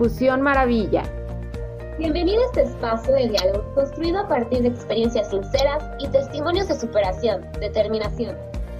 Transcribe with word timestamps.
Fusión 0.00 0.40
Maravilla. 0.40 1.02
Bienvenido 1.98 2.40
a 2.40 2.46
este 2.46 2.62
espacio 2.62 3.12
de 3.12 3.28
diálogo 3.28 3.74
construido 3.74 4.20
a 4.20 4.28
partir 4.28 4.62
de 4.62 4.68
experiencias 4.68 5.28
sinceras 5.28 5.84
y 5.98 6.08
testimonios 6.08 6.68
de 6.68 6.80
superación, 6.80 7.46
determinación, 7.60 8.34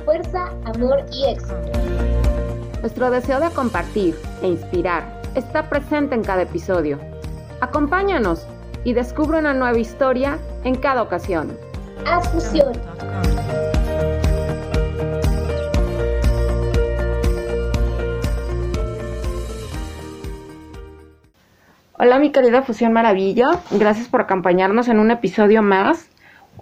fuerza, 0.07 0.47
amor 0.65 1.05
y 1.13 1.27
éxito. 1.27 1.61
Nuestro 2.81 3.11
deseo 3.11 3.39
de 3.39 3.51
compartir 3.51 4.17
e 4.41 4.47
inspirar 4.47 5.21
está 5.35 5.69
presente 5.69 6.15
en 6.15 6.25
cada 6.25 6.41
episodio. 6.41 6.99
Acompáñanos 7.61 8.47
y 8.85 8.95
descubre 8.95 9.41
una 9.41 9.53
nueva 9.53 9.77
historia 9.77 10.39
en 10.65 10.75
cada 10.75 11.03
ocasión. 11.03 11.55
Haz 12.07 12.31
fusión. 12.31 12.73
Hola 22.03 22.19
mi 22.19 22.33
querida 22.33 22.63
Fusión 22.63 22.95
Maravilla, 22.95 23.61
gracias 23.71 24.09
por 24.09 24.23
acompañarnos 24.23 24.89
en 24.89 25.01
un 25.01 25.11
episodio 25.11 25.61
más. 25.61 26.09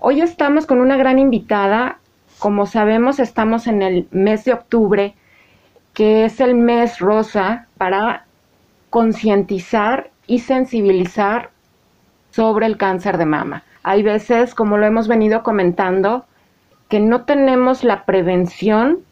Hoy 0.00 0.20
estamos 0.20 0.66
con 0.66 0.80
una 0.80 0.96
gran 0.96 1.20
invitada. 1.20 1.98
Como 2.40 2.66
sabemos, 2.66 3.20
estamos 3.20 3.68
en 3.68 3.82
el 3.82 4.08
mes 4.10 4.44
de 4.44 4.54
octubre, 4.54 5.14
que 5.94 6.24
es 6.24 6.40
el 6.40 6.56
mes 6.56 6.98
rosa 6.98 7.68
para 7.78 8.24
concientizar 8.90 10.10
y 10.26 10.40
sensibilizar 10.40 11.50
sobre 12.32 12.66
el 12.66 12.76
cáncer 12.76 13.16
de 13.16 13.26
mama. 13.26 13.62
Hay 13.84 14.02
veces, 14.02 14.56
como 14.56 14.76
lo 14.76 14.86
hemos 14.86 15.06
venido 15.06 15.44
comentando, 15.44 16.24
que 16.88 16.98
no 16.98 17.22
tenemos 17.22 17.84
la 17.84 18.06
prevención 18.06 19.04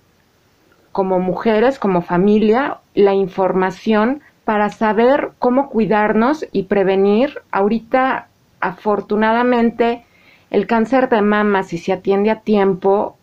como 0.91 1.21
mujeres, 1.21 1.79
como 1.79 2.03
familia, 2.03 2.79
la 2.95 3.15
información 3.15 4.23
para 4.47 4.71
saber 4.71 5.33
cómo 5.41 5.69
cuidarnos 5.69 6.47
y 6.53 6.63
prevenir. 6.63 7.43
Ahorita, 7.51 8.29
afortunadamente, 8.61 10.07
el 10.51 10.69
cáncer 10.69 11.09
de 11.09 11.21
mama, 11.21 11.65
si 11.65 11.79
se 11.79 11.93
atiende 11.93 12.31
a 12.31 12.43
tiempo, 12.43 13.17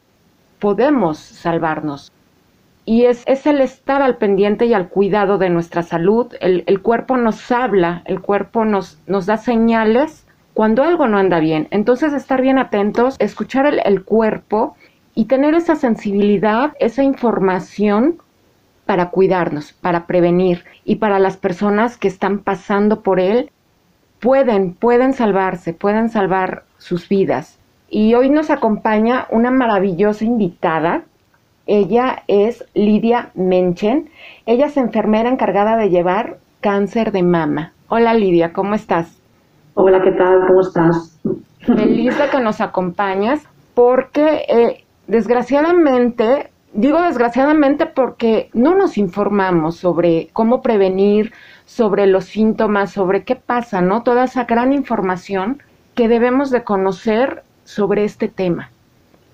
podemos 0.59 1.17
salvarnos. 1.17 2.11
Y 2.83 3.05
es, 3.05 3.23
el 3.25 3.61
estar 3.61 4.01
al 4.01 4.17
pendiente 4.17 4.65
y 4.65 4.73
al 4.73 4.89
cuidado 4.89 5.37
de 5.37 5.49
nuestra 5.49 5.81
salud. 5.81 6.33
El, 6.41 6.81
cuerpo 6.81 7.15
nos 7.15 7.49
habla, 7.53 8.03
el 8.05 8.19
cuerpo 8.19 8.65
nos, 8.65 8.97
da 9.07 9.37
señales 9.37 10.27
cuando 10.53 10.83
algo 10.83 11.07
no 11.07 11.17
anda 11.17 11.39
bien. 11.39 11.69
Entonces, 11.71 12.11
estar 12.11 12.41
bien 12.41 12.59
atentos, 12.59 13.15
escuchar 13.19 13.65
el 13.65 14.03
cuerpo 14.03 14.75
y 15.15 15.25
tener 15.25 15.55
esa 15.55 15.77
sensibilidad, 15.77 16.73
esa 16.81 17.01
información 17.01 18.17
para 18.85 19.09
cuidarnos, 19.09 19.73
para 19.73 20.05
prevenir 20.05 20.63
y 20.85 20.97
para 20.97 21.19
las 21.19 21.37
personas 21.37 21.97
que 21.97 22.07
están 22.07 22.39
pasando 22.39 23.01
por 23.01 23.19
él, 23.19 23.51
pueden, 24.19 24.73
pueden 24.73 25.13
salvarse, 25.13 25.73
pueden 25.73 26.09
salvar 26.09 26.63
sus 26.77 27.09
vidas. 27.09 27.59
Y 27.89 28.13
hoy 28.15 28.29
nos 28.29 28.49
acompaña 28.49 29.27
una 29.29 29.51
maravillosa 29.51 30.25
invitada. 30.25 31.03
Ella 31.67 32.23
es 32.27 32.65
Lidia 32.73 33.31
Menchen. 33.35 34.09
Ella 34.45 34.65
es 34.67 34.77
enfermera 34.77 35.29
encargada 35.29 35.77
de 35.77 35.89
llevar 35.89 36.37
cáncer 36.61 37.11
de 37.11 37.23
mama. 37.23 37.73
Hola 37.89 38.13
Lidia, 38.13 38.53
¿cómo 38.53 38.73
estás? 38.73 39.21
Hola, 39.75 40.01
¿qué 40.01 40.11
tal? 40.11 40.47
¿Cómo 40.47 40.61
estás? 40.61 41.19
Feliz 41.59 42.17
de 42.17 42.29
que 42.29 42.39
nos 42.39 42.61
acompañas 42.61 43.47
porque 43.73 44.45
eh, 44.47 44.83
desgraciadamente 45.07 46.51
Digo 46.73 46.99
desgraciadamente 47.01 47.85
porque 47.85 48.49
no 48.53 48.75
nos 48.75 48.97
informamos 48.97 49.75
sobre 49.75 50.29
cómo 50.33 50.63
prevenir, 50.63 51.31
sobre 51.65 52.07
los 52.07 52.25
síntomas, 52.25 52.91
sobre 52.91 53.23
qué 53.23 53.35
pasa, 53.35 53.81
¿no? 53.81 54.01
Toda 54.01 54.23
esa 54.23 54.45
gran 54.45 54.73
información 54.73 55.61
que 55.93 56.07
debemos 56.07 56.49
de 56.49 56.63
conocer 56.63 57.43
sobre 57.63 58.05
este 58.05 58.27
tema. 58.27 58.71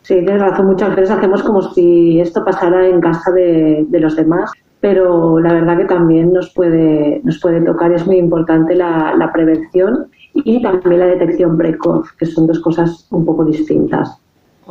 Sí, 0.01 0.15
tienes 0.15 0.41
razón. 0.41 0.65
Muchas 0.65 0.93
veces 0.95 1.11
hacemos 1.11 1.41
como 1.43 1.61
si 1.61 2.19
esto 2.19 2.43
pasara 2.43 2.85
en 2.85 2.99
casa 2.99 3.31
de, 3.31 3.85
los 3.89 4.17
demás, 4.17 4.51
pero 4.81 5.39
la 5.39 5.53
verdad 5.53 5.77
que 5.77 5.85
también 5.85 6.33
nos 6.33 6.53
puede, 6.53 7.21
nos 7.23 7.39
puede 7.39 7.61
tocar. 7.61 7.93
Es 7.93 8.05
muy 8.05 8.17
importante 8.17 8.75
la 8.75 9.29
prevención 9.33 10.07
y 10.33 10.61
también 10.61 10.99
la 10.99 11.05
detección 11.05 11.57
precoz, 11.57 12.11
que 12.13 12.25
son 12.25 12.47
dos 12.47 12.59
cosas 12.59 13.07
un 13.11 13.25
poco 13.25 13.45
distintas. 13.45 14.19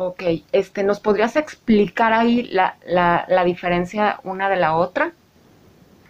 Ok, 0.01 0.23
este, 0.53 0.85
¿nos 0.85 1.01
podrías 1.01 1.35
explicar 1.35 2.13
ahí 2.13 2.43
la, 2.53 2.75
la, 2.87 3.25
la, 3.27 3.43
diferencia 3.43 4.21
una 4.23 4.47
de 4.47 4.55
la 4.55 4.77
otra? 4.77 5.11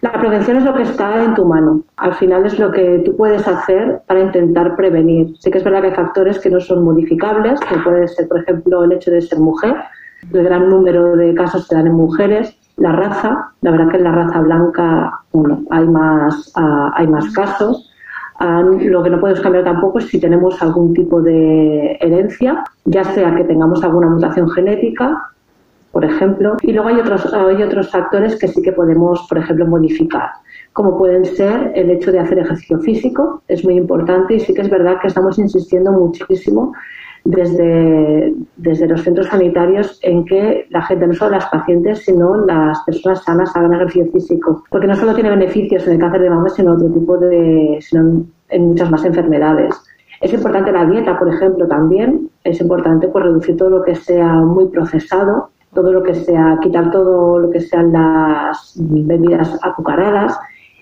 La 0.00 0.12
prevención 0.12 0.58
es 0.58 0.62
lo 0.62 0.74
que 0.74 0.82
está 0.82 1.24
en 1.24 1.34
tu 1.34 1.44
mano. 1.44 1.82
Al 1.96 2.14
final 2.14 2.46
es 2.46 2.56
lo 2.56 2.70
que 2.70 3.02
tú 3.04 3.16
puedes 3.16 3.48
hacer 3.48 4.00
para 4.06 4.20
intentar 4.20 4.76
prevenir. 4.76 5.34
Sí 5.40 5.50
que 5.50 5.58
es 5.58 5.64
verdad 5.64 5.80
que 5.80 5.88
hay 5.88 5.94
factores 5.94 6.38
que 6.38 6.50
no 6.50 6.60
son 6.60 6.84
modificables, 6.84 7.58
que 7.58 7.78
puede 7.78 8.06
ser, 8.06 8.28
por 8.28 8.40
ejemplo, 8.42 8.84
el 8.84 8.92
hecho 8.92 9.10
de 9.10 9.22
ser 9.22 9.40
mujer. 9.40 9.74
El 10.32 10.44
gran 10.44 10.68
número 10.68 11.16
de 11.16 11.34
casos 11.34 11.66
se 11.66 11.74
dan 11.74 11.88
en 11.88 11.94
mujeres. 11.94 12.56
La 12.76 12.92
raza, 12.92 13.50
la 13.60 13.72
verdad 13.72 13.88
que 13.88 13.96
en 13.96 14.04
la 14.04 14.12
raza 14.12 14.38
blanca 14.38 15.20
bueno, 15.32 15.64
hay, 15.70 15.88
más, 15.88 16.52
uh, 16.56 16.92
hay 16.94 17.08
más 17.08 17.28
casos 17.32 17.89
lo 18.40 19.02
que 19.02 19.10
no 19.10 19.20
podemos 19.20 19.40
cambiar 19.40 19.64
tampoco 19.64 19.98
es 19.98 20.06
si 20.06 20.18
tenemos 20.18 20.60
algún 20.62 20.94
tipo 20.94 21.20
de 21.20 21.98
herencia, 22.00 22.64
ya 22.86 23.04
sea 23.04 23.34
que 23.36 23.44
tengamos 23.44 23.84
alguna 23.84 24.08
mutación 24.08 24.48
genética, 24.50 25.22
por 25.92 26.04
ejemplo, 26.04 26.56
y 26.62 26.72
luego 26.72 26.88
hay 26.88 27.00
otros, 27.00 27.32
hay 27.34 27.62
otros 27.62 27.90
factores 27.90 28.36
que 28.36 28.48
sí 28.48 28.62
que 28.62 28.72
podemos, 28.72 29.26
por 29.28 29.38
ejemplo, 29.38 29.66
modificar, 29.66 30.30
como 30.72 30.96
pueden 30.96 31.24
ser 31.24 31.72
el 31.74 31.90
hecho 31.90 32.12
de 32.12 32.20
hacer 32.20 32.38
ejercicio 32.38 32.78
físico, 32.78 33.42
es 33.48 33.64
muy 33.64 33.74
importante 33.74 34.34
y 34.34 34.40
sí 34.40 34.54
que 34.54 34.62
es 34.62 34.70
verdad 34.70 35.00
que 35.00 35.08
estamos 35.08 35.38
insistiendo 35.38 35.92
muchísimo 35.92 36.72
desde, 37.24 38.32
desde 38.56 38.88
los 38.88 39.02
centros 39.02 39.26
sanitarios 39.26 39.98
en 40.02 40.24
que 40.24 40.66
la 40.70 40.82
gente, 40.82 41.06
no 41.06 41.14
solo 41.14 41.32
las 41.32 41.46
pacientes, 41.46 42.04
sino 42.04 42.44
las 42.46 42.80
personas 42.84 43.22
sanas 43.24 43.54
hagan 43.54 43.74
ejercicio 43.74 44.10
físico, 44.12 44.64
porque 44.70 44.86
no 44.86 44.96
solo 44.96 45.14
tiene 45.14 45.30
beneficios 45.30 45.86
en 45.86 45.94
el 45.94 45.98
cáncer 45.98 46.22
de 46.22 46.30
mama, 46.30 46.48
sino 46.48 46.74
otro 46.74 46.88
tipo 46.88 47.18
de, 47.18 47.78
sino 47.80 48.24
en 48.48 48.66
muchas 48.66 48.90
más 48.90 49.04
enfermedades. 49.04 49.74
Es 50.20 50.32
importante 50.32 50.72
la 50.72 50.84
dieta, 50.84 51.18
por 51.18 51.32
ejemplo, 51.32 51.66
también. 51.66 52.30
Es 52.44 52.60
importante 52.60 53.08
pues, 53.08 53.24
reducir 53.24 53.56
todo 53.56 53.70
lo 53.70 53.82
que 53.82 53.94
sea 53.94 54.34
muy 54.34 54.66
procesado, 54.68 55.50
todo 55.72 55.92
lo 55.92 56.02
que 56.02 56.14
sea, 56.14 56.58
quitar 56.62 56.90
todo 56.90 57.38
lo 57.38 57.50
que 57.50 57.60
sean 57.60 57.92
las 57.92 58.74
bebidas 58.76 59.58
azucaradas 59.62 60.38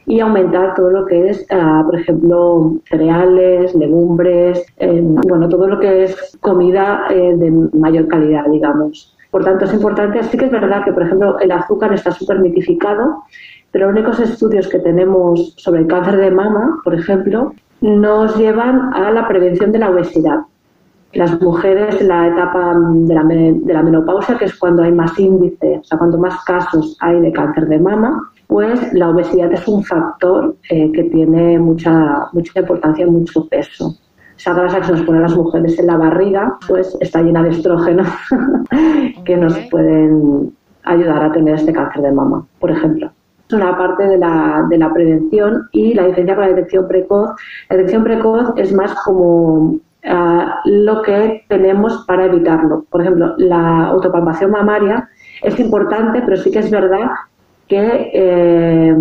y 0.09 0.21
aumentar 0.21 0.75
todo 0.75 0.91
lo 0.91 1.05
que 1.05 1.29
es, 1.29 1.47
uh, 1.51 1.85
por 1.85 2.01
ejemplo, 2.01 2.77
cereales, 2.89 3.75
legumbres, 3.75 4.65
eh, 4.79 5.03
bueno, 5.03 5.51
todo 5.51 5.69
lo 5.69 5.79
que 5.79 6.05
es 6.05 6.39
comida 6.41 7.07
eh, 7.11 7.37
de 7.37 7.51
mayor 7.75 8.09
calidad, 8.09 8.47
digamos. 8.51 9.15
Por 9.31 9.45
tanto, 9.45 9.67
es 9.67 9.75
importante, 9.75 10.23
sí 10.23 10.39
que 10.39 10.47
es 10.47 10.51
verdad 10.51 10.83
que, 10.83 10.93
por 10.93 11.03
ejemplo, 11.03 11.39
el 11.41 11.53
azúcar 11.53 11.93
está 11.93 12.11
súper 12.11 12.39
mitificado, 12.39 13.23
pero 13.71 13.87
los 13.87 13.97
únicos 13.97 14.19
estudios 14.19 14.67
que 14.69 14.79
tenemos 14.79 15.53
sobre 15.59 15.83
el 15.83 15.87
cáncer 15.87 16.17
de 16.17 16.31
mama, 16.31 16.81
por 16.85 16.95
ejemplo, 16.95 17.53
nos 17.83 18.35
llevan 18.39 18.95
a 18.95 19.11
la 19.11 19.29
prevención 19.29 19.73
de 19.73 19.81
la 19.81 19.91
obesidad. 19.91 20.39
Las 21.13 21.39
mujeres 21.43 22.01
en 22.01 22.09
la 22.09 22.29
etapa 22.29 22.75
de 22.75 23.15
la, 23.15 23.25
de 23.25 23.75
la 23.75 23.83
menopausia, 23.83 24.39
que 24.39 24.47
es 24.47 24.59
cuando 24.59 24.83
hay 24.83 24.93
más 24.93 25.19
índice, 25.19 25.81
o 25.83 25.85
sea, 25.85 25.99
cuanto 25.99 26.17
más 26.17 26.43
casos 26.45 26.97
hay 27.01 27.21
de 27.21 27.33
cáncer 27.33 27.67
de 27.67 27.79
mama, 27.79 28.31
pues 28.48 28.92
la 28.94 29.10
obesidad 29.10 29.53
es 29.53 29.69
un 29.69 29.84
factor 29.84 30.56
eh, 30.70 30.91
que 30.92 31.04
tiene 31.04 31.59
mucha, 31.59 32.28
mucha 32.32 32.60
importancia, 32.60 33.06
mucho 33.06 33.47
peso. 33.47 33.94
Esa 34.36 34.54
grasa 34.54 34.81
que 34.81 34.86
se 34.86 34.92
nos 34.92 35.03
pone 35.03 35.19
a 35.19 35.22
las 35.22 35.36
mujeres 35.36 35.78
en 35.78 35.86
la 35.86 35.97
barriga, 35.97 36.56
pues 36.66 36.97
está 37.00 37.20
llena 37.22 37.42
de 37.42 37.50
estrógeno 37.50 38.04
que 39.25 39.36
nos 39.36 39.56
pueden 39.70 40.56
ayudar 40.84 41.24
a 41.24 41.33
tener 41.33 41.56
este 41.56 41.72
cáncer 41.72 42.03
de 42.03 42.12
mama, 42.12 42.47
por 42.59 42.71
ejemplo. 42.71 43.12
Es 43.48 43.54
una 43.54 43.77
parte 43.77 44.06
de 44.06 44.16
la, 44.16 44.66
de 44.71 44.78
la 44.78 44.92
prevención 44.94 45.68
y 45.72 45.92
la 45.92 46.06
diferencia 46.06 46.34
con 46.34 46.44
la 46.44 46.51
detección 46.51 46.89
precoz. 46.89 47.30
La 47.68 47.77
detección 47.77 48.04
precoz 48.04 48.53
es 48.56 48.72
más 48.72 48.94
como 49.04 49.56
uh, 49.59 49.80
lo 50.65 51.03
que 51.03 51.44
tenemos 51.48 52.04
para 52.06 52.27
evitarlo. 52.27 52.84
Por 52.91 53.03
ejemplo, 53.03 53.34
la 53.36 53.89
autopalpación 53.89 54.51
mamaria 54.51 55.09
es 55.42 55.59
importante, 55.60 56.22
pero 56.22 56.36
sí 56.39 56.51
que 56.51 56.60
es 56.60 56.71
verdad 56.71 57.10
que 57.68 58.10
eh, 58.15 58.97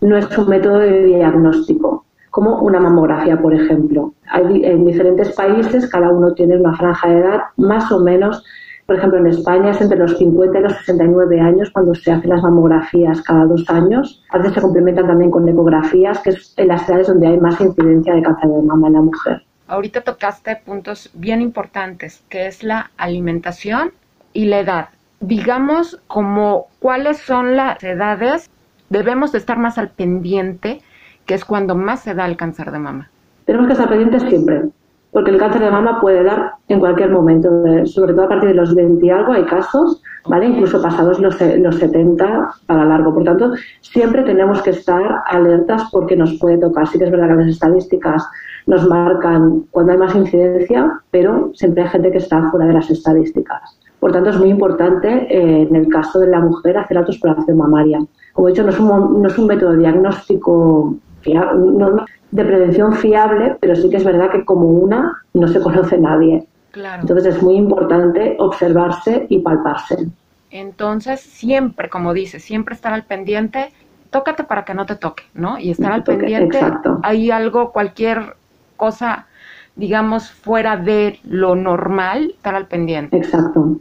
no 0.00 0.16
es 0.16 0.38
un 0.38 0.48
método 0.48 0.78
de 0.78 1.04
diagnóstico, 1.04 2.04
como 2.30 2.60
una 2.60 2.80
mamografía, 2.80 3.40
por 3.40 3.54
ejemplo. 3.54 4.14
En 4.34 4.86
diferentes 4.86 5.32
países, 5.32 5.88
cada 5.88 6.10
uno 6.10 6.32
tiene 6.32 6.56
una 6.56 6.74
franja 6.76 7.08
de 7.08 7.18
edad 7.18 7.40
más 7.56 7.90
o 7.92 8.00
menos. 8.00 8.44
Por 8.86 8.96
ejemplo, 8.96 9.18
en 9.20 9.26
España 9.28 9.70
es 9.70 9.80
entre 9.80 9.98
los 9.98 10.16
50 10.18 10.58
y 10.58 10.62
los 10.62 10.72
69 10.78 11.40
años 11.40 11.70
cuando 11.70 11.94
se 11.94 12.10
hacen 12.10 12.30
las 12.30 12.42
mamografías 12.42 13.22
cada 13.22 13.44
dos 13.44 13.68
años. 13.68 14.24
A 14.30 14.38
veces 14.38 14.54
se 14.54 14.60
complementan 14.60 15.06
también 15.06 15.30
con 15.30 15.48
ecografías, 15.48 16.18
que 16.20 16.30
es 16.30 16.54
en 16.56 16.68
las 16.68 16.88
edades 16.88 17.08
donde 17.08 17.26
hay 17.26 17.38
más 17.38 17.60
incidencia 17.60 18.14
de 18.14 18.22
cáncer 18.22 18.50
de 18.50 18.62
mama 18.62 18.88
en 18.88 18.94
la 18.94 19.02
mujer. 19.02 19.42
Ahorita 19.68 20.00
tocaste 20.00 20.56
puntos 20.56 21.10
bien 21.14 21.40
importantes, 21.40 22.22
que 22.28 22.46
es 22.46 22.62
la 22.62 22.90
alimentación 22.96 23.92
y 24.32 24.46
la 24.46 24.60
edad 24.60 24.88
digamos, 25.22 26.02
como 26.08 26.66
cuáles 26.80 27.18
son 27.18 27.56
las 27.56 27.82
edades, 27.82 28.50
debemos 28.90 29.32
de 29.32 29.38
estar 29.38 29.58
más 29.58 29.78
al 29.78 29.88
pendiente 29.88 30.82
que 31.24 31.34
es 31.34 31.44
cuando 31.44 31.74
más 31.74 32.00
se 32.00 32.14
da 32.14 32.26
el 32.26 32.36
cáncer 32.36 32.70
de 32.72 32.78
mama? 32.78 33.08
Tenemos 33.46 33.68
que 33.68 33.72
estar 33.72 33.88
pendientes 33.88 34.22
siempre, 34.24 34.64
porque 35.12 35.30
el 35.30 35.38
cáncer 35.38 35.62
de 35.62 35.70
mama 35.70 36.00
puede 36.00 36.24
dar 36.24 36.54
en 36.68 36.80
cualquier 36.80 37.10
momento, 37.10 37.48
sobre 37.86 38.12
todo 38.12 38.24
a 38.24 38.28
partir 38.28 38.50
de 38.50 38.54
los 38.54 38.74
20 38.74 39.06
y 39.06 39.10
algo 39.10 39.32
hay 39.32 39.44
casos, 39.44 40.02
¿vale? 40.26 40.46
Incluso 40.46 40.82
pasados 40.82 41.20
los, 41.20 41.40
los 41.40 41.76
70 41.76 42.50
para 42.66 42.84
largo. 42.84 43.14
Por 43.14 43.24
tanto, 43.24 43.52
siempre 43.80 44.22
tenemos 44.22 44.60
que 44.62 44.70
estar 44.70 45.22
alertas 45.26 45.88
porque 45.92 46.16
nos 46.16 46.36
puede 46.38 46.58
tocar. 46.58 46.86
Sí 46.88 46.98
que 46.98 47.04
es 47.04 47.10
verdad 47.10 47.28
que 47.28 47.44
las 47.44 47.48
estadísticas 47.48 48.28
nos 48.66 48.88
marcan 48.88 49.64
cuando 49.70 49.92
hay 49.92 49.98
más 49.98 50.14
incidencia, 50.14 51.00
pero 51.10 51.52
siempre 51.54 51.84
hay 51.84 51.90
gente 51.90 52.10
que 52.10 52.18
está 52.18 52.50
fuera 52.50 52.66
de 52.66 52.74
las 52.74 52.90
estadísticas. 52.90 53.78
Por 54.02 54.10
tanto, 54.10 54.30
es 54.30 54.36
muy 54.36 54.48
importante 54.48 55.08
eh, 55.30 55.62
en 55.62 55.76
el 55.76 55.86
caso 55.86 56.18
de 56.18 56.26
la 56.26 56.40
mujer 56.40 56.76
hacer 56.76 56.98
autoexploración 56.98 57.56
mamaria. 57.56 58.00
Como 58.32 58.48
he 58.48 58.50
dicho, 58.50 58.64
no 58.64 58.70
es 58.70 58.80
un, 58.80 59.22
no 59.22 59.28
es 59.28 59.38
un 59.38 59.46
método 59.46 59.76
diagnóstico 59.76 60.96
de 61.22 62.44
prevención 62.44 62.94
fiable, 62.94 63.56
pero 63.60 63.76
sí 63.76 63.88
que 63.88 63.98
es 63.98 64.04
verdad 64.04 64.32
que 64.32 64.44
como 64.44 64.66
una 64.66 65.22
no 65.34 65.46
se 65.46 65.60
conoce 65.60 65.98
nadie. 65.98 66.44
Entonces 66.74 67.36
es 67.36 67.42
muy 67.44 67.54
importante 67.54 68.34
observarse 68.40 69.24
y 69.28 69.38
palparse. 69.38 70.08
Entonces, 70.50 71.20
siempre, 71.20 71.88
como 71.88 72.12
dices, 72.12 72.42
siempre 72.42 72.74
estar 72.74 72.92
al 72.92 73.04
pendiente, 73.04 73.72
tócate 74.10 74.42
para 74.42 74.64
que 74.64 74.74
no 74.74 74.84
te 74.84 74.96
toque, 74.96 75.22
¿no? 75.32 75.60
Y 75.60 75.70
estar 75.70 75.92
al 75.92 76.02
pendiente, 76.02 76.58
exacto. 76.58 76.98
hay 77.04 77.30
algo, 77.30 77.70
cualquier 77.70 78.34
cosa, 78.76 79.28
digamos, 79.76 80.28
fuera 80.28 80.76
de 80.76 81.20
lo 81.22 81.54
normal, 81.54 82.32
estar 82.34 82.56
al 82.56 82.66
pendiente. 82.66 83.16
Exacto, 83.16 83.78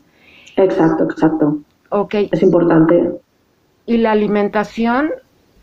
exacto, 0.64 1.04
exacto. 1.04 1.58
Ok. 1.90 2.16
Es 2.32 2.42
importante. 2.42 3.12
Y 3.86 3.98
la 3.98 4.12
alimentación, 4.12 5.12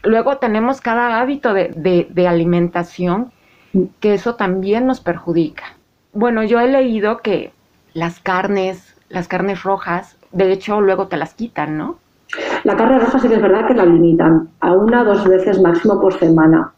luego 0.03 0.39
tenemos 0.39 0.81
cada 0.81 1.21
hábito 1.21 1.55
de, 1.55 2.06
de 2.11 2.29
alimentación, 2.29 3.33
mm. 3.73 3.83
que 4.00 4.15
eso 4.15 4.35
también 4.35 4.87
nos 4.87 5.00
perjudica. 5.00 5.65
Bueno, 6.12 6.43
yo 6.43 6.61
he 6.61 6.69
leído 6.69 7.19
que 7.19 7.53
las 7.95 8.21
carnes, 8.21 8.95
las 9.09 9.29
carnes 9.29 9.62
rojas, 9.62 10.17
de 10.33 10.53
hecho 10.53 10.81
luego 10.81 11.09
te 11.09 11.17
las 11.17 11.35
quitan, 11.35 11.79
¿no? 11.79 11.99
La 12.65 12.77
carne 12.77 12.99
roja 12.99 13.19
sí 13.19 13.29
que 13.29 13.35
es 13.35 13.43
verdad 13.43 13.67
que 13.67 13.75
la 13.75 13.87
limitan 13.87 14.49
a 14.61 14.73
una 14.75 15.03
o 15.03 15.05
dos 15.06 15.27
veces 15.27 15.61
máximo 15.61 16.00
por 16.00 16.12
semana. 16.19 16.73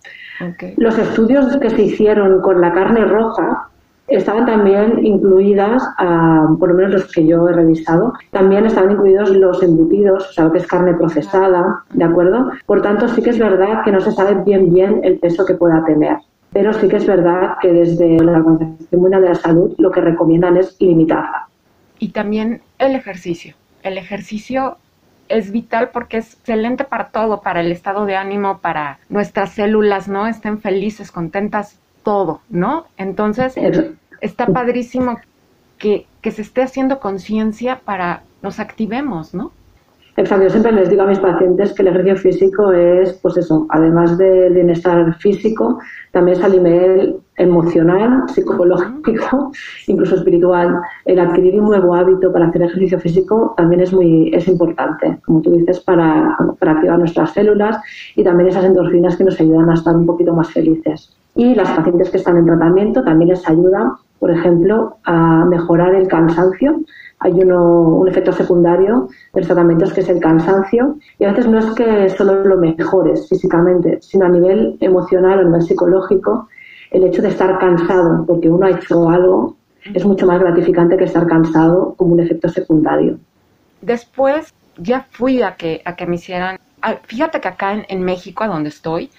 Los 0.77 0.97
estudios 0.97 1.57
que 1.59 1.71
se 1.71 1.83
hicieron 1.83 2.41
con 2.41 2.61
la 2.61 2.73
carne 2.73 3.05
roja 3.05 3.69
estaban 4.11 4.45
también 4.45 5.05
incluidas, 5.05 5.83
por 6.59 6.69
lo 6.69 6.75
menos 6.75 6.93
los 6.93 7.13
que 7.13 7.27
yo 7.27 7.49
he 7.49 7.53
revisado, 7.53 8.13
también 8.31 8.67
estaban 8.67 8.91
incluidos 8.91 9.31
los 9.31 9.63
embutidos, 9.63 10.29
o 10.29 10.33
sea, 10.33 10.45
lo 10.45 10.53
que 10.53 10.59
es 10.59 10.67
carne 10.67 10.95
procesada, 10.95 11.85
¿de 11.93 12.05
acuerdo? 12.05 12.51
Por 12.67 12.83
tanto, 12.83 13.09
sí 13.09 13.23
que 13.23 13.31
es 13.31 13.39
verdad 13.39 13.83
que 13.85 13.93
no 13.93 14.01
se 14.01 14.13
sabe 14.13 14.43
bien 14.45 14.73
bien 14.73 15.01
el 15.05 15.19
peso 15.19 15.47
que 15.47 15.55
pueda 15.55 15.85
tener. 15.85 16.19
Pero 16.53 16.73
sí 16.73 16.89
que 16.89 16.97
es 16.97 17.07
verdad 17.07 17.59
que 17.63 17.73
desde 17.73 18.19
la 18.19 18.39
Organización 18.39 19.01
Mundial 19.01 19.23
de 19.23 19.29
la 19.29 19.35
Salud 19.37 19.73
lo 19.79 19.93
que 19.93 20.01
recomiendan 20.01 20.57
es 20.57 20.77
limitarla. 20.81 21.47
Y 22.01 22.09
también 22.09 22.63
el 22.81 22.97
ejercicio. 22.97 23.55
El 23.85 23.97
ejercicio 23.97 24.77
es 25.29 25.53
vital 25.53 25.91
porque 25.93 26.17
es 26.17 26.35
excelente 26.35 26.83
para 26.83 27.11
todo, 27.11 27.41
para 27.41 27.61
el 27.61 27.71
estado 27.71 28.05
de 28.05 28.17
ánimo, 28.17 28.59
para 28.59 28.99
nuestras 29.09 29.53
células, 29.53 30.09
¿no? 30.09 30.27
Estén 30.27 30.59
felices, 30.59 31.13
contentas, 31.13 31.79
todo, 32.11 32.41
¿no? 32.51 32.87
Entonces, 32.97 33.55
está 34.21 34.47
padrísimo 34.47 35.21
que, 35.79 36.09
que 36.23 36.33
se 36.33 36.43
esté 36.43 36.61
haciendo 36.61 36.99
conciencia 36.99 37.83
para 37.85 38.25
nos 38.43 38.59
activemos, 38.59 39.33
¿no? 39.33 39.53
Exacto, 40.17 40.43
yo 40.43 40.51
siempre 40.51 40.73
les 40.73 40.91
digo 40.91 41.03
a 41.03 41.07
mis 41.07 41.21
pacientes 41.21 41.73
que 41.73 41.83
el 41.83 41.89
ejercicio 41.89 42.17
físico 42.17 42.73
es, 42.73 43.13
pues 43.23 43.37
eso, 43.37 43.65
además 43.69 44.19
del 44.19 44.55
bienestar 44.55 45.15
físico, 45.19 45.79
también 46.11 46.37
es 46.37 46.45
a 46.45 46.49
nivel 46.49 47.17
emocional, 47.37 48.25
psicológico, 48.29 49.53
incluso 49.87 50.17
espiritual. 50.17 50.81
El 51.05 51.21
adquirir 51.21 51.61
un 51.61 51.69
nuevo 51.69 51.95
hábito 51.95 52.33
para 52.33 52.49
hacer 52.49 52.63
ejercicio 52.63 52.99
físico 52.99 53.55
también 53.57 53.83
es 53.83 53.93
muy 53.93 54.35
es 54.35 54.49
importante, 54.49 55.17
como 55.25 55.43
tú 55.43 55.53
dices, 55.53 55.79
para, 55.79 56.37
para 56.59 56.73
activar 56.73 56.99
nuestras 56.99 57.33
células 57.35 57.79
y 58.17 58.25
también 58.25 58.49
esas 58.49 58.65
endorfinas 58.65 59.17
que 59.17 59.23
nos 59.23 59.41
ayudan 59.41 59.71
a 59.71 59.75
estar 59.75 59.95
un 59.95 60.07
poquito 60.07 60.35
más 60.35 60.51
felices. 60.51 61.17
Y 61.35 61.55
las 61.55 61.71
pacientes 61.71 62.11
que 62.11 62.19
están 62.19 62.37
en 62.37 62.47
tratamiento 62.47 63.03
también 63.05 63.31
les 63.31 63.49
ayuda, 63.49 63.99
por 64.19 64.31
ejemplo, 64.31 64.97
a 65.05 65.45
mejorar 65.45 65.95
el 65.95 66.09
cansancio 66.09 66.81
hay 67.21 67.33
uno, 67.33 67.83
un 67.83 68.09
efecto 68.09 68.33
secundario 68.33 69.09
de 69.35 69.41
los 69.41 69.47
tratamientos 69.47 69.93
que 69.93 70.01
es 70.01 70.09
el 70.09 70.21
cansancio 70.21 70.97
y 71.19 71.25
a 71.25 71.33
veces 71.33 71.47
no 71.47 71.59
es 71.59 71.67
que 71.73 72.09
solo 72.09 72.43
lo 72.45 72.57
mejores 72.57 73.29
físicamente, 73.29 73.99
sino 74.01 74.25
a 74.25 74.31
nivel 74.31 74.79
emocional 74.81 75.39
o 75.39 75.43
a 75.43 75.45
nivel 75.45 75.63
psicológico, 75.63 76.49
el 76.91 77.05
hecho 77.05 77.21
de 77.21 77.29
estar 77.29 77.59
cansado 77.59 78.25
porque 78.27 78.49
uno 78.49 78.67
ha 78.67 78.71
hecho 78.71 79.09
algo 79.09 79.57
es 79.85 80.05
mucho 80.05 80.27
más 80.27 80.41
gratificante 80.41 80.97
que 80.97 81.05
estar 81.05 81.27
cansado 81.27 81.95
como 81.97 82.15
un 82.15 82.21
efecto 82.21 82.49
secundario. 82.49 83.19
Después 83.83 84.53
ya 84.79 85.07
fui 85.11 85.43
a 85.43 85.57
que, 85.57 85.83
a 85.85 85.97
que 85.97 86.07
me 86.07 86.17
hicieran, 86.17 86.59
fíjate 87.05 87.41
que 87.41 87.49
acá 87.49 87.85
en, 87.87 88.03
México, 88.03 88.45
a 88.45 88.49
donde 88.49 88.71
estoy, 88.71 89.11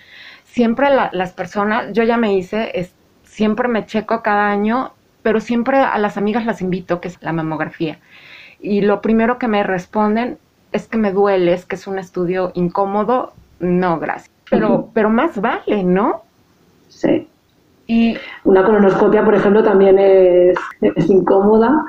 siempre 0.52 0.90
las 1.12 1.34
personas, 1.34 1.92
yo 1.94 2.04
ya 2.04 2.18
me 2.18 2.36
hice, 2.36 2.72
es, 2.80 2.94
siempre 3.24 3.68
me 3.68 3.86
checo 3.86 4.22
cada 4.22 4.50
año 4.50 4.92
pero 5.24 5.40
siempre 5.40 5.78
a 5.78 5.98
las 5.98 6.18
amigas 6.18 6.46
las 6.46 6.62
invito, 6.62 7.00
que 7.00 7.08
es 7.08 7.22
la 7.22 7.34
mamografía. 7.34 8.00
Y 8.60 8.82
lo 8.82 9.02
primero 9.02 9.38
que 9.38 9.48
me 9.48 9.64
responden 9.64 10.38
es 10.72 10.88
que 10.88 10.98
me 10.98 11.12
duele, 11.12 11.54
es 11.54 11.66
que 11.66 11.76
es 11.76 11.88
un 11.88 12.00
estudio 12.00 12.52
incómodo. 12.54 13.34
No, 13.60 14.00
gracias. 14.00 14.32
Pero, 14.50 14.90
pero 14.94 15.10
más 15.10 15.40
vale, 15.40 15.84
¿no? 15.84 16.24
Sí. 16.90 17.28
Y 17.88 18.18
una 18.44 18.64
colonoscopia, 18.64 19.24
por 19.24 19.36
ejemplo, 19.36 19.64
también 19.64 19.98
es, 20.00 20.58
es 20.82 21.10
incómoda, 21.10 21.84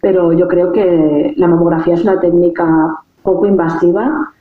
pero 0.00 0.32
yo 0.32 0.48
creo 0.48 0.72
que 0.72 1.34
la 1.36 1.46
mamografía 1.46 1.94
es 1.94 2.02
una 2.02 2.20
técnica 2.20 2.96
poco 3.22 3.46
invasiva, 3.46 4.32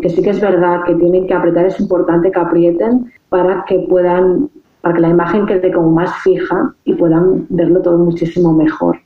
que 0.00 0.08
sí 0.08 0.22
que 0.22 0.30
es 0.30 0.40
verdad 0.40 0.84
que 0.84 0.94
tienen 0.94 1.26
que 1.26 1.34
apretar, 1.34 1.66
es 1.66 1.78
importante 1.80 2.30
que 2.30 2.40
aprieten 2.40 3.12
para 3.28 3.64
que 3.64 3.78
puedan 3.88 4.50
para 4.80 4.94
que 4.94 5.00
la 5.00 5.08
imagen 5.08 5.46
quede 5.46 5.72
como 5.72 5.90
más 5.90 6.14
fija 6.22 6.72
y 6.84 6.94
puedan 6.94 7.44
verlo 7.48 7.82
todo 7.82 7.98
muchísimo 7.98 8.52
mejor. 8.52 9.00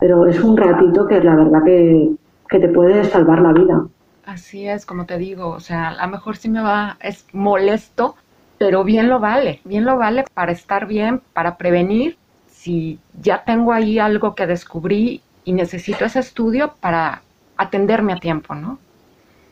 Pero 0.00 0.26
es 0.26 0.42
un 0.42 0.56
ratito 0.56 1.06
que 1.06 1.20
la 1.20 1.36
verdad 1.36 1.62
que, 1.64 2.10
que 2.48 2.58
te 2.58 2.68
puede 2.68 3.04
salvar 3.04 3.40
la 3.40 3.52
vida. 3.52 3.86
Así 4.26 4.66
es, 4.66 4.84
como 4.84 5.06
te 5.06 5.16
digo, 5.18 5.50
o 5.50 5.60
sea, 5.60 5.90
a 5.90 6.06
lo 6.06 6.12
mejor 6.12 6.36
sí 6.36 6.48
me 6.48 6.62
va, 6.62 6.96
es 7.00 7.26
molesto, 7.32 8.16
pero 8.58 8.82
bien 8.82 9.08
lo 9.08 9.20
vale, 9.20 9.60
bien 9.64 9.84
lo 9.84 9.96
vale 9.96 10.24
para 10.34 10.50
estar 10.50 10.86
bien, 10.86 11.20
para 11.32 11.56
prevenir. 11.58 12.16
Si 12.48 12.98
ya 13.20 13.44
tengo 13.44 13.72
ahí 13.72 14.00
algo 14.00 14.34
que 14.34 14.48
descubrí 14.48 15.22
y 15.44 15.52
necesito 15.52 16.04
ese 16.04 16.18
estudio 16.20 16.74
para 16.80 17.22
atenderme 17.56 18.12
a 18.12 18.16
tiempo, 18.16 18.54
¿no? 18.54 18.78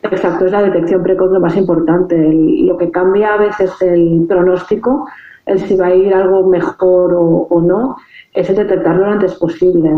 Exacto, 0.02 0.46
es 0.46 0.52
la 0.52 0.62
detección 0.62 1.02
precoz 1.02 1.30
lo 1.30 1.40
más 1.40 1.56
importante. 1.56 2.16
lo 2.16 2.76
que 2.76 2.90
cambia 2.90 3.34
a 3.34 3.36
veces 3.36 3.70
el 3.80 4.24
pronóstico 4.28 5.06
el 5.46 5.60
si 5.60 5.76
va 5.76 5.86
a 5.86 5.94
ir 5.94 6.14
algo 6.14 6.46
mejor 6.46 7.14
o, 7.14 7.60
no, 7.60 7.96
es 8.32 8.48
detectarlo 8.48 9.06
lo 9.06 9.12
antes 9.12 9.34
posible. 9.34 9.90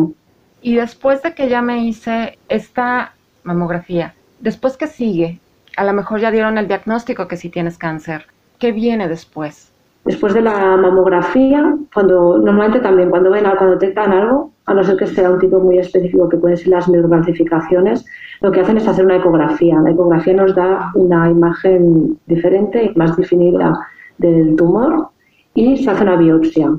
Y 0.62 0.76
después 0.76 1.22
de 1.22 1.34
que 1.34 1.48
ya 1.48 1.60
me 1.60 1.84
hice 1.84 2.38
esta 2.48 3.12
mamografía, 3.42 4.14
después 4.40 4.76
que 4.76 4.86
sigue, 4.86 5.40
a 5.76 5.84
lo 5.84 5.92
mejor 5.92 6.20
ya 6.20 6.30
dieron 6.30 6.56
el 6.56 6.68
diagnóstico 6.68 7.28
que 7.28 7.36
si 7.36 7.50
tienes 7.50 7.76
cáncer. 7.76 8.26
¿Qué 8.58 8.72
viene 8.72 9.08
después? 9.08 9.70
Después 10.04 10.34
de 10.34 10.42
la 10.42 10.76
mamografía, 10.76 11.76
cuando 11.92 12.38
normalmente 12.38 12.80
también 12.80 13.10
cuando 13.10 13.30
ven 13.30 13.44
cuando 13.44 13.76
detectan 13.76 14.12
algo, 14.12 14.52
a 14.66 14.74
no 14.74 14.82
ser 14.82 14.96
que 14.96 15.06
sea 15.06 15.30
un 15.30 15.38
tipo 15.38 15.60
muy 15.60 15.78
específico 15.78 16.28
que 16.28 16.38
pueden 16.38 16.56
ser 16.56 16.68
las 16.68 16.88
microcalcificaciones, 16.88 18.04
lo 18.40 18.50
que 18.50 18.60
hacen 18.60 18.76
es 18.78 18.88
hacer 18.88 19.04
una 19.04 19.16
ecografía. 19.16 19.80
La 19.80 19.90
ecografía 19.90 20.34
nos 20.34 20.54
da 20.54 20.90
una 20.94 21.30
imagen 21.30 22.18
diferente 22.26 22.84
y 22.84 22.98
más 22.98 23.16
definida 23.16 23.78
del 24.18 24.56
tumor 24.56 25.08
y 25.54 25.76
se 25.76 25.90
hace 25.90 26.02
una 26.02 26.16
biopsia. 26.16 26.72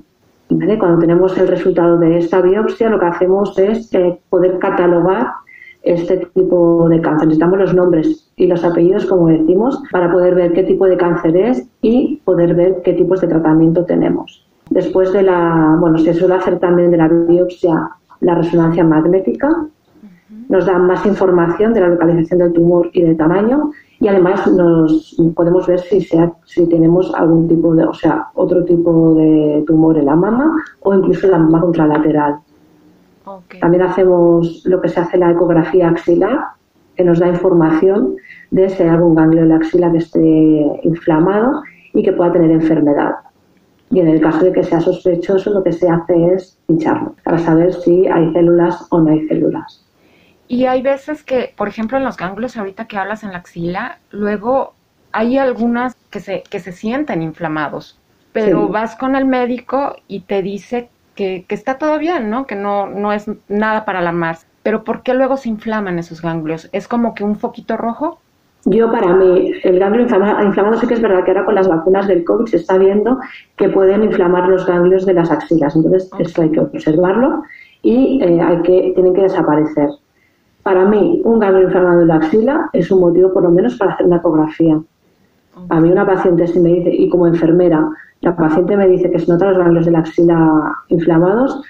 Cuando 0.48 1.00
tenemos 1.00 1.38
el 1.38 1.48
resultado 1.48 1.98
de 1.98 2.20
esta 2.20 2.42
biopsia, 2.42 2.90
lo 2.90 3.00
que 3.00 3.06
hacemos 3.06 3.58
es 3.58 3.92
eh, 3.94 4.20
poder 4.30 4.60
catalogar 4.60 5.28
este 5.82 6.18
tipo 6.34 6.88
de 6.90 7.02
cáncer. 7.02 7.28
Necesitamos 7.28 7.60
los 7.60 7.74
nombres 7.74 8.32
y 8.36 8.48
los 8.48 8.64
apellidos, 8.64 9.06
como 9.06 9.28
decimos, 9.28 9.82
para 9.92 10.12
poder 10.12 10.36
ver 10.36 10.54
qué 10.54 10.64
tipo 10.64 10.86
de 10.86 10.98
cáncer 10.98 11.36
es 11.38 11.68
y 11.82 12.22
poder 12.26 12.56
ver 12.56 12.82
qué 12.84 12.94
tipos 12.94 13.22
de 13.22 13.28
tratamiento 13.28 13.86
tenemos. 13.86 14.45
Después 14.70 15.14
de 15.14 15.24
la, 15.24 15.78
bueno, 15.80 15.98
se 15.98 16.14
suele 16.14 16.36
hacer 16.36 16.60
también 16.60 16.92
de 16.92 16.98
la 16.98 17.08
biopsia 17.08 17.90
la 18.22 18.36
resonancia 18.36 18.84
magnética. 18.84 19.68
Nos 20.50 20.66
da 20.66 20.78
más 20.78 21.06
información 21.06 21.74
de 21.74 21.82
la 21.82 21.90
localización 21.90 22.40
del 22.40 22.54
tumor 22.54 22.90
y 22.94 23.02
del 23.02 23.18
tamaño 23.18 23.72
y 24.00 24.08
además 24.08 24.46
nos 24.48 25.16
podemos 25.36 25.66
ver 25.68 25.80
si, 25.80 26.02
sea, 26.02 26.32
si 26.46 26.68
tenemos 26.68 27.14
algún 27.16 27.48
tipo 27.48 27.74
de, 27.76 27.86
o 27.86 27.94
sea, 27.94 28.28
otro 28.34 28.64
tipo 28.66 29.16
de 29.16 29.64
tumor 29.66 29.98
en 29.98 30.06
la 30.06 30.16
mama 30.16 30.56
o 30.82 30.94
incluso 30.94 31.28
en 31.28 31.32
la 31.32 31.40
mama 31.40 31.62
contralateral. 31.62 32.40
También 33.60 33.84
hacemos 33.84 34.64
lo 34.66 34.82
que 34.82 34.90
se 34.90 35.00
hace 35.00 35.18
la 35.18 35.32
ecografía 35.32 35.90
axilar, 35.90 36.40
que 36.96 37.04
nos 37.04 37.20
da 37.20 37.28
información 37.28 38.16
de 38.52 38.70
si 38.70 38.84
hay 38.84 38.90
algún 38.90 39.16
ganglio 39.16 39.42
de 39.42 39.48
la 39.48 39.56
axila 39.56 39.92
que 39.92 39.98
esté 39.98 40.80
inflamado 40.84 41.62
y 41.94 42.04
que 42.04 42.14
pueda 42.14 42.32
tener 42.32 42.52
enfermedad. 42.52 43.16
Y 43.92 44.00
en 44.00 44.08
el 44.08 44.22
caso 44.22 44.40
de 44.44 44.52
que 44.52 44.64
sea 44.64 44.82
sospechoso, 44.82 45.52
lo 45.52 45.64
que 45.64 45.72
se 45.72 45.88
hace 45.90 46.34
es 46.34 46.58
pincharlo 46.68 47.16
para 47.24 47.38
saber 47.38 47.74
si 47.74 48.08
hay 48.08 48.34
células 48.34 48.88
o 48.90 49.00
no 49.00 49.12
hay 49.12 49.28
células. 49.28 49.86
Y 50.48 50.66
hay 50.66 50.82
veces 50.82 51.24
que, 51.24 51.54
por 51.56 51.68
ejemplo, 51.68 51.98
en 51.98 52.04
los 52.04 52.18
ganglios, 52.18 52.58
ahorita 52.58 52.86
que 52.86 52.98
hablas 52.98 53.24
en 53.24 53.32
la 53.32 53.40
axila, 53.40 54.00
luego 54.12 54.74
hay 55.12 55.38
algunas 55.38 55.96
que 56.10 56.20
se, 56.20 56.44
que 56.44 56.60
se 56.60 56.72
sienten 56.72 57.22
inflamados, 57.22 57.98
pero 58.34 58.68
vas 58.68 58.96
con 58.98 59.16
el 59.16 59.26
médico 59.26 59.96
y 60.08 60.22
te 60.22 60.42
dice 60.42 60.90
que, 61.16 61.46
que, 61.48 61.56
está 61.56 61.78
todo 61.78 61.98
bien, 61.98 62.30
¿no? 62.30 62.46
Que 62.46 62.56
no, 62.56 62.88
no 62.88 63.14
es 63.14 63.32
nada 63.48 63.86
para 63.86 64.00
alarmarse. 64.00 64.46
Pero 64.62 64.84
¿por 64.84 65.04
qué 65.04 65.14
luego 65.14 65.38
se 65.38 65.48
inflaman 65.48 66.00
esos 66.00 66.22
ganglios? 66.22 66.70
¿Es 66.74 66.88
como 66.88 67.16
que 67.16 67.24
un 67.24 67.38
foquito 67.38 67.78
rojo? 67.78 68.20
Yo 68.66 68.92
para 68.92 69.14
mí, 69.14 69.52
el 69.64 69.80
ganglio 69.80 70.02
inflamado, 70.02 70.78
sí 70.80 70.88
que 70.88 70.96
es 70.96 71.02
verdad 71.02 71.24
que 71.24 71.32
ahora 71.32 71.46
con 71.46 71.54
las 71.54 71.68
vacunas 71.68 72.08
del 72.08 72.24
COVID 72.24 72.48
se 72.48 72.58
está 72.58 72.80
viendo 72.80 73.20
que 73.58 73.70
pueden 73.70 74.04
inflamar 74.04 74.50
los 74.50 74.66
ganglios 74.66 75.06
de 75.06 75.14
las 75.14 75.30
axilas. 75.30 75.76
Entonces, 75.76 76.10
esto 76.18 76.42
hay 76.42 76.50
que 76.50 76.62
observarlo 76.62 77.44
y 77.84 78.20
eh, 78.24 78.42
hay 78.42 78.62
que, 78.64 78.92
tienen 78.96 79.14
que 79.14 79.22
desaparecer. 79.22 79.90
Para 80.64 80.84
mí, 80.86 81.22
un 81.24 81.38
ganglio 81.38 81.66
inflamado 81.66 82.00
de 82.00 82.06
la 82.08 82.16
axila 82.16 82.70
es 82.74 82.90
un 82.90 83.02
motivo 83.02 83.32
por 83.32 83.44
lo 83.44 83.52
menos 83.52 83.76
para 83.78 83.94
hacer 83.94 84.08
una 84.08 84.18
ecografía. 84.18 84.82
A 85.70 85.80
mí 85.80 85.92
una 85.92 86.06
paciente 86.06 86.48
si 86.48 86.60
me 86.60 86.70
dice, 86.70 86.90
y 86.92 87.08
como 87.08 87.28
enfermera, 87.28 87.88
la 88.22 88.36
paciente 88.36 88.76
me 88.76 88.88
dice 88.88 89.12
que 89.12 89.20
se 89.20 89.32
notan 89.32 89.50
los 89.50 89.58
ganglios 89.60 89.86
de 89.86 89.92
la 89.92 90.00
axila 90.00 90.76
inflamados, 90.90 91.62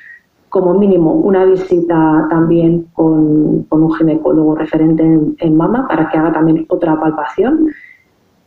como 0.55 0.73
mínimo 0.73 1.11
una 1.11 1.43
visita 1.43 2.27
también 2.29 2.83
con, 2.93 3.67
un 3.69 3.95
ginecólogo 3.97 4.55
referente 4.55 5.03
en, 5.03 5.57
mama 5.57 5.85
para 5.85 6.07
que 6.07 6.17
haga 6.17 6.31
también 6.31 6.65
otra 6.69 6.97
palpación. 6.97 7.73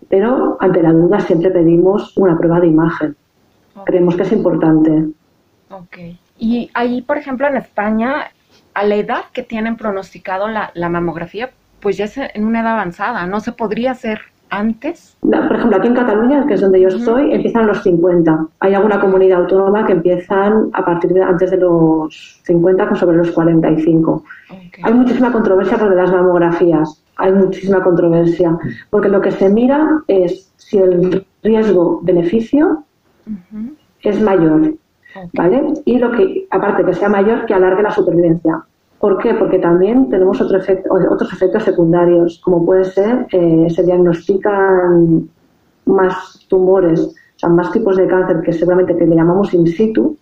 Pero 0.09 0.57
ante 0.59 0.83
la 0.83 0.95
duda 0.95 1.21
siempre 1.21 1.51
pedimos 1.51 2.17
una 2.17 2.39
prueba 2.39 2.61
de 2.61 2.69
imagen. 2.69 3.15
Creemos 3.85 4.17
que 4.17 4.23
es 4.23 4.33
importante. 4.33 5.09
Ok. 5.69 5.99
Y 6.39 6.71
ahí, 6.73 7.03
por 7.03 7.19
ejemplo, 7.19 7.47
en 7.47 7.59
España, 7.59 8.31
a 8.73 8.85
la 8.85 8.95
edad 8.95 9.25
que 9.35 9.43
tienen 9.43 9.77
pronosticado 9.77 10.49
la, 10.49 10.71
la 10.73 10.89
mamografía, 10.89 11.51
pues 11.79 11.99
ya 11.99 12.07
es 12.07 12.17
en 12.17 12.47
una 12.47 12.63
edad 12.63 12.73
avanzada, 12.73 13.27
¿no 13.27 13.41
se 13.41 13.53
podría 13.53 13.91
hacer 13.91 14.21
antes? 14.51 15.17
Por 15.21 15.57
ejemplo, 15.57 15.77
aquí 15.77 15.89
en 15.89 15.95
Cataluña, 15.95 16.47
que 16.47 16.55
es 16.55 16.61
donde 16.61 16.81
yo 16.81 16.89
estoy, 16.89 17.33
empiezan 17.33 17.65
a 17.65 17.67
los 17.69 17.83
50. 17.83 18.47
Hay 18.61 18.75
alguna 18.75 19.01
comunidad 19.01 19.43
autónoma 19.43 19.87
que 19.87 19.93
empiezan 19.93 20.71
a 20.73 20.85
partir 20.85 21.13
de 21.13 21.23
antes 21.23 21.51
de 21.51 21.59
los 21.59 22.41
50, 22.45 22.95
sobre 22.95 23.17
los 23.17 23.31
45. 23.33 24.25
Hay 24.83 24.95
muchísima 24.95 25.33
controversia 25.33 25.79
por 25.79 25.95
las 25.95 26.11
mamografías. 26.11 27.03
Hay 27.17 27.33
muchísima 27.33 27.83
controversia. 27.83 28.57
Porque 28.91 29.09
lo 29.09 29.21
que 29.21 29.33
se 29.33 29.49
mira 29.49 30.03
es 30.07 30.53
si 30.57 30.79
el 30.79 31.27
riesgo-beneficio 31.43 32.85
es 34.03 34.21
mayor. 34.21 34.75
¿Vale? 35.33 35.73
Y 35.85 35.99
lo 35.99 36.13
que, 36.13 36.47
aparte 36.51 36.85
que 36.85 36.95
sea 36.95 37.09
mayor, 37.09 37.47
que 37.47 37.55
alargue 37.55 37.83
la 37.83 37.91
supervivencia. 37.91 38.63
¿Por 39.01 39.19
qué? 39.19 39.35
Porque 39.35 39.59
también 39.59 40.09
tenemos 40.11 40.41
otro 40.41 40.59
efecto, 40.59 40.93
otros 41.11 41.33
efectos 41.33 41.63
secundarios, 41.63 42.41
como 42.45 42.65
puede 42.65 42.85
ser, 42.85 43.27
eh, 43.31 43.69
se 43.71 43.85
diagnostican 43.85 45.29
más 45.87 46.45
tumores, 46.49 47.01
o 47.01 47.39
sea, 47.39 47.49
más 47.49 47.71
tipos 47.71 47.97
de 47.97 48.09
cáncer 48.09 48.41
que 48.43 48.53
seguramente 48.53 48.97
que 48.97 49.07
le 49.07 49.15
llamamos 49.15 49.55
in 49.55 49.67
situ, 49.67 50.17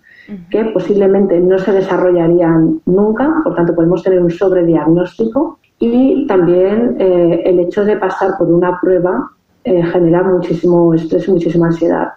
que 0.51 0.65
posiblemente 0.67 1.39
no 1.41 1.59
se 1.59 1.73
desarrollarían 1.73 2.81
nunca, 2.85 3.41
por 3.45 3.55
tanto 3.55 3.75
podemos 3.75 4.03
tener 4.03 4.21
un 4.21 4.31
sobrediagnóstico 4.31 5.59
y 5.79 6.27
también 6.27 6.97
eh, 6.99 7.43
el 7.45 7.61
hecho 7.61 7.85
de 7.85 7.97
pasar 7.97 8.37
por 8.37 8.51
una 8.51 8.81
prueba 8.81 9.31
eh, 9.65 9.83
genera 9.85 10.23
muchísimo 10.25 10.93
estrés 10.95 11.29
y 11.29 11.33
muchísima 11.33 11.67
ansiedad. 11.67 12.09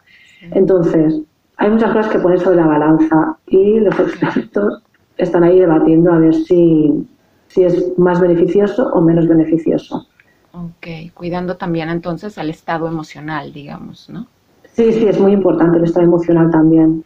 Entonces, 0.51 1.21
hay 1.57 1.69
muchas 1.69 1.93
cosas 1.93 2.11
que 2.11 2.19
poner 2.19 2.39
sobre 2.39 2.57
la 2.57 2.67
balanza 2.67 3.37
y 3.47 3.79
los 3.79 3.99
expertos 3.99 4.83
están 5.19 5.43
ahí 5.43 5.59
debatiendo 5.59 6.11
a 6.11 6.17
ver 6.17 6.33
si, 6.33 7.07
si 7.47 7.63
es 7.63 7.97
más 7.97 8.19
beneficioso 8.19 8.89
o 8.93 9.01
menos 9.01 9.27
beneficioso. 9.27 10.07
Ok, 10.53 11.13
cuidando 11.13 11.57
también 11.57 11.89
entonces 11.89 12.37
al 12.37 12.49
estado 12.49 12.87
emocional, 12.87 13.53
digamos, 13.53 14.09
¿no? 14.09 14.25
Sí, 14.73 14.91
sí, 14.93 15.05
es 15.07 15.19
muy 15.19 15.33
importante 15.33 15.77
el 15.77 15.83
estado 15.83 16.05
emocional 16.05 16.49
también. 16.49 17.03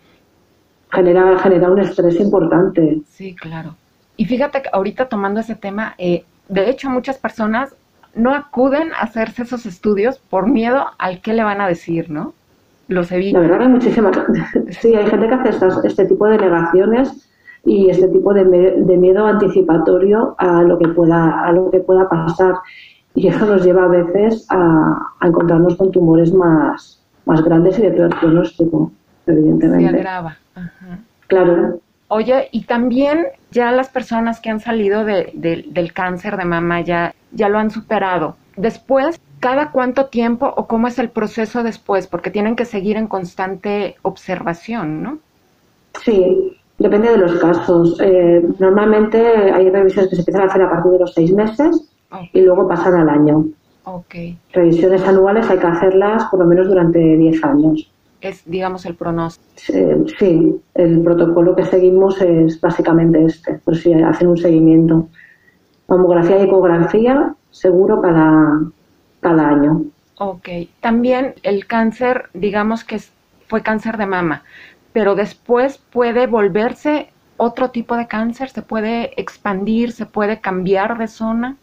Genera, 0.91 1.37
genera 1.39 1.71
un 1.71 1.79
estrés 1.79 2.19
importante. 2.19 3.01
Sí, 3.09 3.35
claro. 3.35 3.75
Y 4.15 4.25
fíjate 4.25 4.61
que 4.61 4.69
ahorita 4.71 5.09
tomando 5.09 5.39
ese 5.39 5.55
tema, 5.55 5.95
eh, 5.97 6.23
de 6.49 6.69
hecho 6.69 6.89
muchas 6.89 7.17
personas 7.17 7.75
no 8.13 8.33
acuden 8.33 8.93
a 8.93 9.01
hacerse 9.01 9.41
esos 9.41 9.65
estudios 9.65 10.19
por 10.19 10.47
miedo 10.47 10.85
al 10.99 11.19
que 11.21 11.33
le 11.33 11.43
van 11.43 11.61
a 11.61 11.67
decir, 11.67 12.11
¿no? 12.11 12.33
Los 12.87 13.11
evitan. 13.11 13.41
La 13.41 13.47
verdad 13.47 13.57
que 13.57 13.63
hay 13.63 13.71
muchísimas. 13.71 14.17
Sí, 14.81 14.93
hay 14.93 15.07
gente 15.07 15.27
que 15.27 15.33
hace 15.33 15.87
este 15.87 16.05
tipo 16.05 16.27
de 16.27 16.37
negaciones 16.37 17.27
y 17.65 17.89
este 17.89 18.09
tipo 18.09 18.33
de, 18.33 18.43
de, 18.43 18.97
miedo 18.97 19.25
anticipatorio 19.25 20.35
a 20.37 20.63
lo 20.63 20.77
que 20.77 20.89
pueda 20.89 21.45
a 21.45 21.51
lo 21.51 21.71
que 21.71 21.79
pueda 21.79 22.09
pasar. 22.09 22.55
Y 23.15 23.27
eso 23.27 23.45
nos 23.45 23.63
lleva 23.63 23.85
a 23.85 23.87
veces 23.87 24.45
a, 24.49 25.13
encontrarnos 25.21 25.75
con 25.75 25.91
tumores 25.91 26.33
más 26.33 27.01
más 27.25 27.41
grandes 27.43 27.79
y 27.79 27.83
de 27.83 27.91
peor 27.91 28.19
pronóstico 28.19 28.91
evidentemente. 29.25 29.91
Se 29.91 29.97
agrava 29.99 30.37
claro. 31.27 31.79
Oye 32.09 32.49
y 32.51 32.65
también 32.65 33.27
ya 33.51 33.71
las 33.71 33.89
personas 33.89 34.41
que 34.41 34.49
han 34.49 34.59
salido 34.59 35.05
de, 35.05 35.31
del 35.33 35.93
cáncer 35.93 36.37
de 36.37 36.45
mama 36.45 36.81
ya 36.81 37.13
ya 37.31 37.49
lo 37.49 37.59
han 37.59 37.71
superado. 37.71 38.35
Después 38.57 39.19
cada 39.39 39.71
cuánto 39.71 40.05
tiempo 40.07 40.53
o 40.55 40.67
cómo 40.67 40.87
es 40.87 40.99
el 40.99 41.09
proceso 41.09 41.63
después 41.63 42.07
porque 42.07 42.29
tienen 42.29 42.55
que 42.55 42.65
seguir 42.65 42.97
en 42.97 43.07
constante 43.07 43.97
observación 44.01 45.03
no 45.03 45.19
sí 46.01 46.57
Depende 46.77 47.11
de 47.11 47.17
los 47.17 47.33
casos. 47.35 47.99
Eh, 48.01 48.43
normalmente 48.59 49.17
hay 49.19 49.69
revisiones 49.69 50.09
que 50.09 50.15
se 50.15 50.21
empiezan 50.21 50.43
a 50.43 50.45
hacer 50.45 50.61
a 50.63 50.69
partir 50.69 50.91
de 50.93 50.99
los 50.99 51.13
seis 51.13 51.31
meses 51.31 51.89
y 52.31 52.41
luego 52.41 52.67
pasan 52.67 52.95
al 52.95 53.09
año. 53.09 53.45
Okay. 53.85 54.37
Revisiones 54.53 55.03
anuales 55.03 55.49
hay 55.49 55.59
que 55.59 55.67
hacerlas 55.67 56.25
por 56.25 56.39
lo 56.39 56.45
menos 56.45 56.67
durante 56.67 56.99
10 56.99 57.43
años. 57.43 57.91
Es, 58.21 58.41
digamos, 58.45 58.85
el 58.85 58.95
pronóstico. 58.95 59.77
sí, 60.17 60.61
el 60.75 61.01
protocolo 61.01 61.55
que 61.55 61.65
seguimos 61.65 62.21
es 62.21 62.59
básicamente 62.61 63.25
este, 63.25 63.55
por 63.55 63.75
si 63.75 63.93
hacen 63.93 64.29
un 64.29 64.37
seguimiento. 64.37 65.09
Mamografía 65.89 66.39
y 66.39 66.43
ecografía, 66.43 67.35
seguro 67.51 68.01
cada, 68.01 68.61
cada 69.19 69.49
año. 69.49 69.83
Ok. 70.17 70.47
También 70.79 71.33
el 71.43 71.67
cáncer, 71.67 72.29
digamos 72.33 72.85
que 72.85 73.01
fue 73.47 73.61
cáncer 73.61 73.97
de 73.97 74.05
mama 74.05 74.43
pero 74.93 75.15
después 75.15 75.79
puede 75.91 76.27
volverse 76.27 77.09
otro 77.37 77.71
tipo 77.71 77.97
de 77.97 78.07
cáncer, 78.07 78.49
se 78.49 78.61
puede 78.61 79.19
expandir, 79.19 79.91
se 79.91 80.05
puede 80.05 80.39
cambiar 80.39 80.97
de 80.97 81.07
zona. 81.07 81.57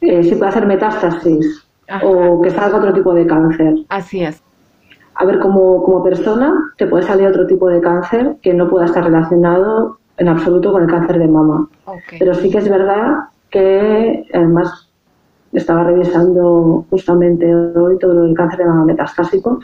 Eh, 0.00 0.22
se 0.22 0.36
puede 0.36 0.50
hacer 0.50 0.66
metástasis 0.66 1.66
o 2.02 2.40
que 2.42 2.50
salga 2.50 2.78
otro 2.78 2.94
tipo 2.94 3.12
de 3.14 3.26
cáncer. 3.26 3.74
Así 3.88 4.22
es. 4.22 4.42
A 5.14 5.24
ver, 5.24 5.40
como, 5.40 5.82
como 5.82 6.04
persona 6.04 6.54
te 6.76 6.86
puede 6.86 7.02
salir 7.02 7.26
otro 7.26 7.46
tipo 7.46 7.68
de 7.68 7.80
cáncer 7.80 8.36
que 8.40 8.54
no 8.54 8.68
pueda 8.70 8.86
estar 8.86 9.02
relacionado 9.02 9.98
en 10.16 10.28
absoluto 10.28 10.72
con 10.72 10.84
el 10.84 10.90
cáncer 10.90 11.18
de 11.18 11.26
mama. 11.26 11.68
Pero 12.18 12.34
sí 12.34 12.50
que 12.50 12.58
es 12.58 12.68
verdad 12.68 13.24
que, 13.50 14.24
además, 14.32 14.88
estaba 15.52 15.84
revisando 15.84 16.84
justamente 16.90 17.52
hoy 17.54 17.98
todo 17.98 18.24
el 18.24 18.34
cáncer 18.34 18.60
de 18.60 18.66
mama 18.66 18.84
metastásico, 18.84 19.60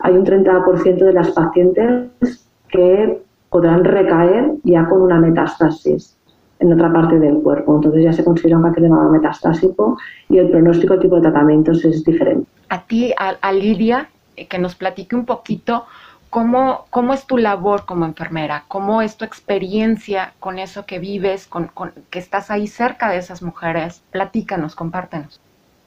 hay 0.00 0.14
un 0.14 0.24
30% 0.24 1.04
de 1.04 1.12
las 1.12 1.30
pacientes 1.30 2.45
que 2.68 3.22
podrán 3.50 3.84
recaer 3.84 4.52
ya 4.64 4.86
con 4.88 5.02
una 5.02 5.18
metástasis 5.18 6.16
en 6.58 6.72
otra 6.72 6.92
parte 6.92 7.18
del 7.18 7.36
cuerpo. 7.36 7.76
Entonces 7.76 8.04
ya 8.04 8.12
se 8.12 8.24
considera 8.24 8.56
un 8.56 8.62
mama 8.62 9.10
metastásico 9.10 9.98
y 10.28 10.38
el 10.38 10.50
pronóstico 10.50 10.98
tipo 10.98 11.16
de 11.16 11.22
tratamientos 11.22 11.84
es 11.84 12.04
diferente. 12.04 12.48
A 12.68 12.82
ti, 12.82 13.14
a, 13.16 13.52
Lidia, 13.52 14.08
eh, 14.36 14.46
que 14.46 14.58
nos 14.58 14.74
platique 14.74 15.14
un 15.14 15.24
poquito 15.24 15.84
cómo, 16.30 16.86
cómo 16.90 17.12
es 17.12 17.26
tu 17.26 17.36
labor 17.36 17.84
como 17.86 18.04
enfermera, 18.04 18.64
cómo 18.68 19.02
es 19.02 19.16
tu 19.16 19.24
experiencia 19.24 20.32
con 20.40 20.58
eso 20.58 20.86
que 20.86 20.98
vives, 20.98 21.46
con, 21.46 21.70
que 22.10 22.18
estás 22.18 22.50
ahí 22.50 22.66
cerca 22.66 23.10
de 23.10 23.18
esas 23.18 23.42
mujeres. 23.42 24.02
Platícanos, 24.10 24.74
compártenos. 24.74 25.40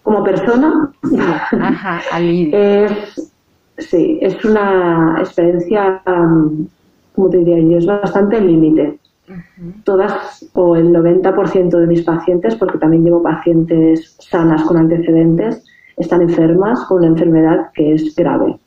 Como 0.03 0.23
persona, 0.23 0.91
Ajá, 1.61 2.01
a 2.11 2.19
Lidia. 2.19 2.85
Es, 2.85 3.28
Sí, 3.79 4.19
es 4.21 4.43
una 4.43 5.15
experiencia, 5.19 6.01
como 7.15 7.29
te 7.29 7.37
diría 7.37 7.59
yo, 7.59 7.77
es 7.77 7.85
bastante 7.85 8.39
límite. 8.39 8.99
Todas 9.83 10.45
o 10.53 10.75
el 10.75 10.91
90% 10.91 11.69
de 11.69 11.87
mis 11.87 12.01
pacientes, 12.03 12.55
porque 12.55 12.77
también 12.77 13.05
llevo 13.05 13.21
pacientes 13.21 14.17
sanas 14.19 14.63
con 14.63 14.77
antecedentes, 14.77 15.63
están 15.97 16.21
enfermas 16.21 16.83
con 16.85 16.99
una 16.99 17.07
enfermedad 17.07 17.69
que 17.73 17.93
es 17.93 18.15
grave. 18.15 18.57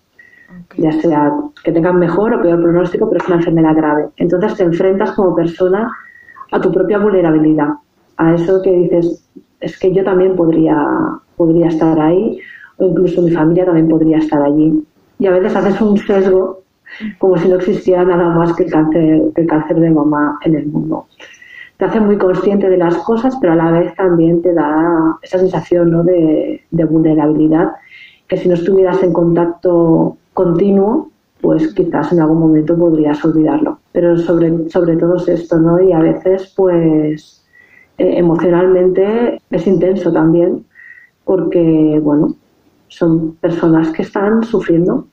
Ya 0.79 0.93
sea 0.93 1.33
que 1.65 1.73
tengan 1.73 1.99
mejor 1.99 2.33
o 2.35 2.43
peor 2.43 2.63
pronóstico, 2.63 3.09
pero 3.09 3.23
es 3.23 3.29
una 3.29 3.37
enfermedad 3.37 3.75
grave. 3.77 4.09
Entonces 4.17 4.55
te 4.57 4.63
enfrentas 4.63 5.13
como 5.13 5.35
persona 5.35 5.91
a 6.53 6.61
tu 6.61 6.73
propia 6.73 6.99
vulnerabilidad, 6.99 7.71
a 8.19 8.35
eso 8.35 8.63
que 8.63 8.71
dices, 8.71 9.29
es 9.61 9.79
que 9.79 9.93
yo 9.93 10.05
también 10.05 10.37
podría, 10.37 10.77
podría 11.37 11.69
estar 11.69 11.99
ahí, 12.01 12.39
o 12.77 12.87
incluso 12.87 13.23
mi 13.23 13.31
familia 13.31 13.65
también 13.65 13.89
podría 13.89 14.19
estar 14.19 14.43
allí 14.43 14.85
y 15.23 15.27
a 15.29 15.31
veces 15.31 15.55
haces 15.55 15.81
un 15.81 15.97
sesgo 15.99 16.63
como 17.19 17.39
si 17.39 17.49
no 17.49 17.55
existiera 17.55 18.05
nada 18.05 18.29
más 18.31 18.53
que 18.55 18.65
el 18.65 18.73
cáncer, 18.73 19.23
el 19.37 19.47
cáncer 19.47 19.79
de 19.79 19.91
mama 19.91 20.37
en 20.45 20.57
el 20.57 20.67
mundo. 20.67 21.07
Te 21.77 21.85
hace 21.85 22.01
muy 22.01 22.19
consciente 22.19 22.69
de 22.69 22.77
las 22.77 22.97
cosas, 22.99 23.37
pero 23.41 23.53
a 23.53 23.57
la 23.57 23.71
vez 23.71 23.95
también 23.95 24.43
te 24.43 24.53
da 24.53 25.17
esa 25.23 25.39
sensación 25.39 25.93
¿no? 25.93 26.03
de, 26.03 26.65
de 26.73 26.85
vulnerabilidad 26.85 27.71
que 28.27 28.37
si 28.37 28.49
no 28.49 28.55
estuvieras 28.55 29.01
en 29.05 29.13
contacto 29.13 30.17
continuo, 30.35 31.11
pues 31.41 31.73
quizás 31.73 32.13
en 32.13 32.21
algún 32.21 32.41
momento 32.41 32.77
podrías 32.77 33.25
olvidarlo. 33.25 33.79
Pero 33.93 34.19
sobre, 34.19 34.69
sobre 34.71 34.97
todo 34.97 35.19
es 35.19 35.29
esto, 35.29 35.59
¿no? 35.59 35.81
Y 35.81 35.93
a 35.93 36.01
veces, 36.01 36.53
pues, 36.57 37.45
eh, 37.99 38.19
emocionalmente 38.19 39.41
es 39.51 39.67
intenso 39.69 40.13
también, 40.13 40.65
porque, 41.25 42.01
bueno, 42.03 42.35
son 42.89 43.37
personas 43.37 43.91
que 43.91 44.03
están 44.03 44.43
sufriendo 44.43 45.07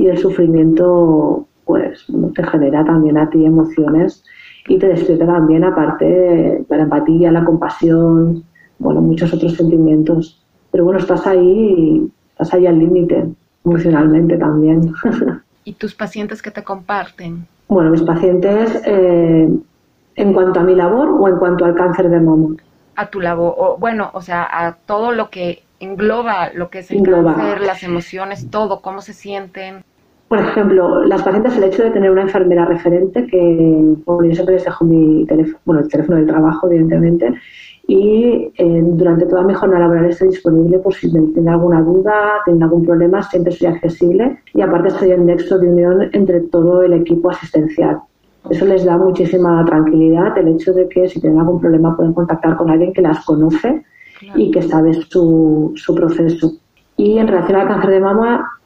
y 0.00 0.06
el 0.06 0.16
sufrimiento 0.16 1.46
pues 1.66 2.06
te 2.34 2.42
genera 2.42 2.82
también 2.86 3.18
a 3.18 3.28
ti 3.28 3.44
emociones 3.44 4.24
y 4.66 4.78
te 4.78 4.88
despierta 4.88 5.26
también 5.26 5.62
aparte 5.62 6.64
la 6.70 6.82
empatía, 6.82 7.30
la 7.30 7.44
compasión, 7.44 8.42
bueno, 8.78 9.02
muchos 9.02 9.34
otros 9.34 9.56
sentimientos. 9.56 10.42
Pero 10.72 10.84
bueno, 10.84 11.00
estás 11.00 11.26
ahí, 11.26 12.10
estás 12.30 12.54
ahí 12.54 12.66
al 12.66 12.78
límite 12.78 13.26
emocionalmente 13.66 14.38
también. 14.38 14.94
¿Y 15.64 15.74
tus 15.74 15.94
pacientes 15.94 16.40
que 16.40 16.50
te 16.50 16.64
comparten? 16.64 17.46
Bueno, 17.68 17.90
mis 17.90 18.02
pacientes 18.02 18.82
eh, 18.86 19.50
en 20.16 20.32
cuanto 20.32 20.60
a 20.60 20.62
mi 20.62 20.74
labor 20.74 21.10
o 21.10 21.28
en 21.28 21.36
cuanto 21.36 21.66
al 21.66 21.74
cáncer 21.74 22.08
de 22.08 22.20
mama. 22.20 22.56
A 22.96 23.10
tu 23.10 23.20
labor, 23.20 23.54
o, 23.58 23.76
bueno, 23.78 24.10
o 24.14 24.22
sea, 24.22 24.48
a 24.50 24.76
todo 24.76 25.12
lo 25.12 25.28
que 25.28 25.62
engloba 25.78 26.52
lo 26.54 26.70
que 26.70 26.80
es 26.80 26.90
el 26.90 27.02
cáncer, 27.02 27.60
las 27.60 27.82
emociones, 27.82 28.50
todo, 28.50 28.80
cómo 28.80 29.02
se 29.02 29.12
sienten. 29.12 29.84
Por 30.30 30.38
ejemplo, 30.38 31.04
las 31.06 31.24
pacientes, 31.24 31.56
el 31.56 31.64
hecho 31.64 31.82
de 31.82 31.90
tener 31.90 32.08
una 32.08 32.22
enfermera 32.22 32.64
referente, 32.64 33.26
que 33.26 33.96
bueno, 34.06 34.28
yo 34.28 34.34
siempre 34.36 34.54
les 34.54 34.64
dejo 34.64 34.84
mi 34.84 35.26
teléfono, 35.26 35.58
bueno, 35.64 35.82
el 35.82 35.88
teléfono 35.88 36.18
del 36.18 36.28
trabajo, 36.28 36.68
evidentemente, 36.68 37.34
y 37.88 38.52
eh, 38.56 38.80
durante 38.80 39.26
toda 39.26 39.42
mi 39.42 39.54
jornada 39.54 39.80
laboral 39.80 40.04
estoy 40.04 40.28
disponible 40.28 40.78
por 40.78 40.94
si 40.94 41.10
tienen 41.10 41.48
alguna 41.48 41.82
duda, 41.82 42.14
tienen 42.44 42.62
algún 42.62 42.86
problema, 42.86 43.24
siempre 43.24 43.50
soy 43.50 43.66
accesible 43.66 44.38
y 44.54 44.60
aparte 44.60 44.90
soy 44.90 45.10
el 45.10 45.26
nexo 45.26 45.58
de 45.58 45.68
unión 45.68 46.08
entre 46.12 46.42
todo 46.42 46.84
el 46.84 46.92
equipo 46.92 47.30
asistencial. 47.30 47.98
Eso 48.50 48.66
les 48.66 48.84
da 48.84 48.96
muchísima 48.96 49.64
tranquilidad, 49.64 50.38
el 50.38 50.46
hecho 50.46 50.72
de 50.72 50.88
que 50.88 51.08
si 51.08 51.20
tienen 51.20 51.40
algún 51.40 51.60
problema 51.60 51.96
pueden 51.96 52.12
contactar 52.12 52.56
con 52.56 52.70
alguien 52.70 52.92
que 52.92 53.02
las 53.02 53.24
conoce 53.24 53.82
y 54.36 54.52
que 54.52 54.62
sabe 54.62 54.94
su, 54.94 55.72
su 55.74 55.92
proceso. 55.92 56.52
Y 56.96 57.18
en 57.18 57.26
relación 57.26 57.58
al 57.58 57.66
cáncer 57.66 57.90
de 57.90 58.00
mama, 58.00 58.59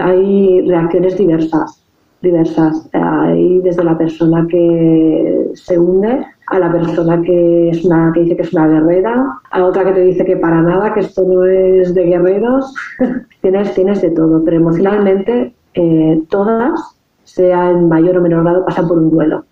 hay 0.00 0.68
reacciones 0.68 1.16
diversas, 1.16 1.84
diversas. 2.22 2.88
Hay 2.92 3.58
desde 3.60 3.84
la 3.84 3.96
persona 3.96 4.46
que 4.48 5.50
se 5.54 5.78
hunde 5.78 6.24
a 6.48 6.58
la 6.58 6.72
persona 6.72 7.22
que 7.22 7.70
es 7.70 7.84
una 7.84 8.10
que 8.12 8.20
dice 8.20 8.36
que 8.36 8.42
es 8.42 8.52
una 8.52 8.68
guerrera, 8.68 9.40
a 9.50 9.64
otra 9.64 9.84
que 9.84 9.92
te 9.92 10.00
dice 10.00 10.24
que 10.24 10.36
para 10.36 10.62
nada, 10.62 10.92
que 10.92 11.00
esto 11.00 11.22
no 11.24 11.44
es 11.44 11.94
de 11.94 12.04
guerreros. 12.04 12.74
tienes, 13.42 13.74
tienes 13.74 14.02
de 14.02 14.10
todo, 14.10 14.44
pero 14.44 14.56
emocionalmente 14.56 15.54
eh, 15.74 16.22
todas, 16.28 16.96
sea 17.24 17.70
en 17.70 17.88
mayor 17.88 18.18
o 18.18 18.22
menor 18.22 18.42
grado, 18.42 18.64
pasan 18.64 18.88
por 18.88 18.98
un 18.98 19.10
duelo. 19.10 19.44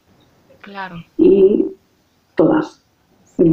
Claro. 0.61 0.97
Y 1.17 1.65
todas 2.35 2.85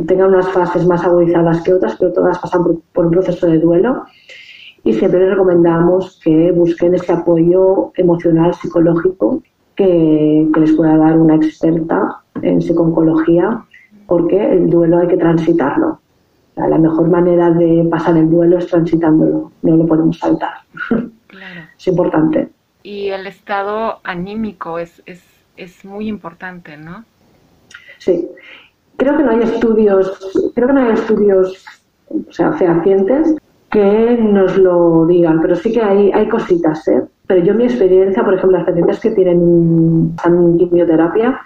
tengan 0.07 0.33
unas 0.33 0.49
fases 0.49 0.85
más 0.87 1.03
agudizadas 1.03 1.61
que 1.61 1.73
otras, 1.73 1.95
pero 1.99 2.11
todas 2.11 2.39
pasan 2.39 2.63
por, 2.63 3.05
un 3.05 3.11
proceso 3.11 3.47
de 3.47 3.59
duelo. 3.59 4.03
Y 4.85 4.93
siempre 4.93 5.19
les 5.19 5.31
recomendamos 5.31 6.19
que 6.23 6.51
busquen 6.51 6.93
ese 6.93 7.11
apoyo 7.11 7.91
emocional, 7.95 8.53
psicológico, 8.53 9.41
que, 9.75 10.47
les 10.55 10.71
pueda 10.73 10.95
dar 10.95 11.17
una 11.17 11.35
experta 11.37 12.21
en 12.43 12.61
psicología, 12.61 13.63
porque 14.05 14.39
el 14.53 14.69
duelo 14.69 14.99
hay 14.99 15.07
que 15.07 15.17
transitarlo. 15.17 15.99
la 16.55 16.77
mejor 16.77 17.09
manera 17.09 17.49
de 17.49 17.87
pasar 17.89 18.15
el 18.15 18.29
duelo 18.29 18.59
es 18.59 18.67
transitándolo, 18.67 19.51
no 19.63 19.75
lo 19.75 19.87
podemos 19.87 20.19
saltar. 20.19 20.53
es 21.79 21.87
importante. 21.87 22.49
Y 22.83 23.07
el 23.07 23.25
estado 23.25 24.01
anímico 24.03 24.77
es, 24.77 25.01
es, 25.07 25.23
es 25.57 25.83
muy 25.83 26.07
importante, 26.07 26.77
¿no? 26.77 27.03
Sí, 27.97 28.29
creo 28.97 29.17
que 29.17 29.23
no 29.23 29.31
hay 29.31 29.41
estudios, 29.41 30.51
creo 30.53 30.67
que 30.67 30.73
no 30.73 30.81
hay 30.81 30.93
estudios, 30.93 31.65
o 32.07 32.31
sea, 32.31 32.53
fehacientes 32.53 33.35
que 33.75 34.17
nos 34.21 34.57
lo 34.57 35.05
digan, 35.05 35.41
pero 35.41 35.53
sí 35.55 35.73
que 35.73 35.81
hay, 35.81 36.09
hay 36.13 36.29
cositas, 36.29 36.87
¿eh? 36.87 37.03
Pero 37.27 37.43
yo 37.43 37.53
mi 37.55 37.65
experiencia, 37.65 38.23
por 38.23 38.35
ejemplo, 38.35 38.57
las 38.57 38.65
pacientes 38.65 39.01
que 39.01 39.11
tienen 39.11 40.15
quimioterapia, 40.57 41.41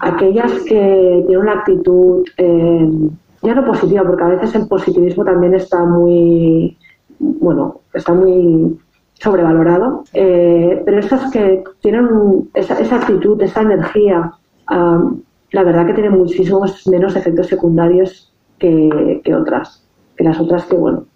aquellas 0.00 0.52
que 0.64 1.24
tienen 1.26 1.38
una 1.38 1.52
actitud 1.60 2.26
eh, 2.36 2.90
ya 3.42 3.54
no 3.54 3.64
positiva, 3.64 4.04
porque 4.04 4.22
a 4.22 4.28
veces 4.28 4.54
el 4.54 4.68
positivismo 4.68 5.24
también 5.24 5.54
está 5.54 5.82
muy, 5.86 6.76
bueno, 7.18 7.80
está 7.94 8.12
muy 8.12 8.78
sobrevalorado, 9.14 10.04
eh, 10.12 10.82
pero 10.84 10.98
esas 10.98 11.30
que 11.30 11.64
tienen 11.80 12.50
esa, 12.52 12.78
esa 12.78 12.96
actitud, 12.96 13.40
esa 13.40 13.62
energía, 13.62 14.32
la 14.68 15.62
verdad 15.62 15.86
que 15.86 15.94
tiene 15.94 16.10
muchísimos 16.10 16.86
menos 16.88 17.16
efectos 17.16 17.46
secundarios 17.46 18.30
que, 18.58 19.22
otras, 19.34 19.86
que 20.16 20.24
las 20.24 20.38
otras 20.38 20.66
que, 20.66 20.76
bueno, 20.76 21.06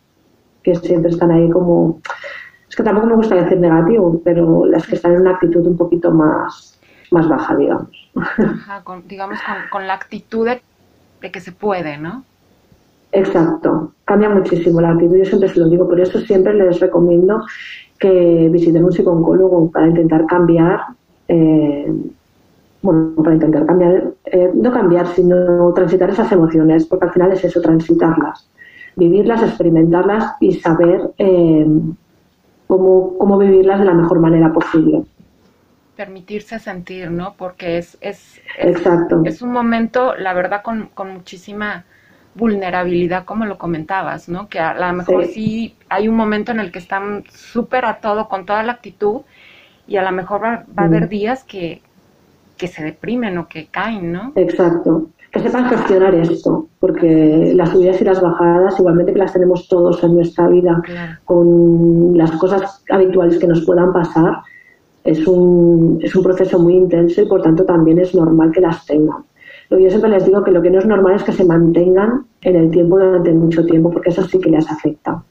que 0.66 0.74
siempre 0.74 1.12
están 1.12 1.30
ahí 1.30 1.48
como... 1.48 2.00
Es 2.68 2.74
que 2.74 2.82
tampoco 2.82 3.06
me 3.06 3.14
gusta 3.14 3.36
decir 3.36 3.58
negativo, 3.60 4.20
pero 4.24 4.66
las 4.66 4.84
que 4.84 4.96
están 4.96 5.14
en 5.14 5.20
una 5.20 5.30
actitud 5.30 5.64
un 5.64 5.76
poquito 5.76 6.10
más, 6.10 6.80
más 7.12 7.28
baja, 7.28 7.54
digamos. 7.54 8.10
digamos 9.06 9.38
con, 9.70 9.86
la 9.86 9.94
actitud 9.94 10.48
de, 10.48 11.30
que 11.30 11.40
se 11.40 11.52
puede, 11.52 11.98
¿no? 11.98 12.24
Exacto, 13.12 13.92
cambia 14.04 14.28
muchísimo 14.28 14.80
la 14.80 14.90
actitud, 14.90 15.16
yo 15.16 15.24
siempre 15.24 15.48
se 15.48 15.60
lo 15.60 15.68
digo, 15.68 15.88
por 15.88 16.00
eso 16.00 16.18
siempre 16.18 16.52
les 16.54 16.80
recomiendo 16.80 17.46
que 18.00 18.48
visiten 18.50 18.84
un 18.84 18.92
psicólogo 18.92 19.70
para 19.70 19.86
intentar 19.86 20.26
cambiar 20.26 20.80
eh, 21.28 21.86
bueno, 22.82 23.14
para 23.22 23.34
intentar 23.34 23.66
cambiar, 23.66 24.12
eh, 24.26 24.50
no 24.54 24.72
cambiar, 24.72 25.06
sino 25.08 25.72
transitar 25.72 26.10
esas 26.10 26.30
emociones, 26.32 26.86
porque 26.86 27.06
al 27.06 27.12
final 27.12 27.32
es 27.32 27.44
eso, 27.44 27.60
transitarlas, 27.60 28.48
vivirlas, 28.96 29.42
experimentarlas 29.42 30.34
y 30.40 30.54
saber 30.54 31.12
eh, 31.18 31.66
cómo, 32.66 33.16
cómo 33.18 33.38
vivirlas 33.38 33.78
de 33.78 33.84
la 33.84 33.94
mejor 33.94 34.20
manera 34.20 34.52
posible 34.52 35.04
permitirse 35.96 36.58
sentir, 36.58 37.10
¿no? 37.10 37.34
Porque 37.36 37.78
es, 37.78 37.96
es, 38.00 38.40
Exacto. 38.58 39.22
es 39.24 39.42
un 39.42 39.50
momento, 39.50 40.14
la 40.14 40.34
verdad, 40.34 40.62
con, 40.62 40.90
con, 40.92 41.10
muchísima 41.10 41.84
vulnerabilidad, 42.34 43.24
como 43.24 43.46
lo 43.46 43.56
comentabas, 43.56 44.28
¿no? 44.28 44.48
Que 44.48 44.60
a 44.60 44.74
lo 44.74 44.92
mejor 44.92 45.24
sí. 45.24 45.74
hay 45.88 46.06
un 46.06 46.14
momento 46.14 46.52
en 46.52 46.60
el 46.60 46.70
que 46.70 46.78
están 46.78 47.24
súper 47.30 47.86
a 47.86 48.00
todo, 48.00 48.28
con 48.28 48.44
toda 48.44 48.62
la 48.62 48.72
actitud, 48.72 49.22
y 49.88 49.96
a 49.96 50.02
lo 50.02 50.12
mejor 50.12 50.44
va, 50.44 50.66
a 50.76 50.84
haber 50.84 51.08
días 51.08 51.44
que, 51.44 51.80
que 52.58 52.68
se 52.68 52.84
deprimen 52.84 53.38
o 53.38 53.48
que 53.48 53.66
caen, 53.66 54.12
¿no? 54.12 54.32
Exacto. 54.36 55.08
Que 55.32 55.40
sepan 55.40 55.68
gestionar 55.70 56.14
esto, 56.14 56.65
porque 56.80 57.52
las 57.54 57.70
subidas 57.70 58.00
y 58.00 58.04
las 58.04 58.20
bajadas, 58.20 58.78
igualmente 58.78 59.12
que 59.12 59.18
las 59.18 59.32
tenemos 59.32 59.68
todos 59.68 60.02
en 60.04 60.14
nuestra 60.14 60.48
vida, 60.48 60.82
con 61.24 62.16
las 62.16 62.30
cosas 62.32 62.84
habituales 62.90 63.38
que 63.38 63.46
nos 63.46 63.64
puedan 63.64 63.92
pasar, 63.92 64.38
es 65.04 65.26
un, 65.26 66.00
es 66.02 66.14
un 66.14 66.22
proceso 66.22 66.58
muy 66.58 66.74
intenso 66.74 67.22
y 67.22 67.26
por 67.26 67.42
tanto 67.42 67.64
también 67.64 67.98
es 67.98 68.14
normal 68.14 68.50
que 68.52 68.60
las 68.60 68.84
tengan. 68.84 69.24
Lo 69.68 69.78
que 69.78 69.84
yo 69.84 69.90
siempre 69.90 70.10
les 70.10 70.24
digo 70.24 70.44
que 70.44 70.50
lo 70.50 70.62
que 70.62 70.70
no 70.70 70.78
es 70.78 70.86
normal 70.86 71.14
es 71.14 71.24
que 71.24 71.32
se 71.32 71.44
mantengan 71.44 72.26
en 72.42 72.56
el 72.56 72.70
tiempo 72.70 72.98
durante 72.98 73.32
mucho 73.32 73.64
tiempo, 73.66 73.90
porque 73.90 74.10
eso 74.10 74.22
sí 74.22 74.38
que 74.38 74.50
les 74.50 74.70
afecta. 74.70 75.22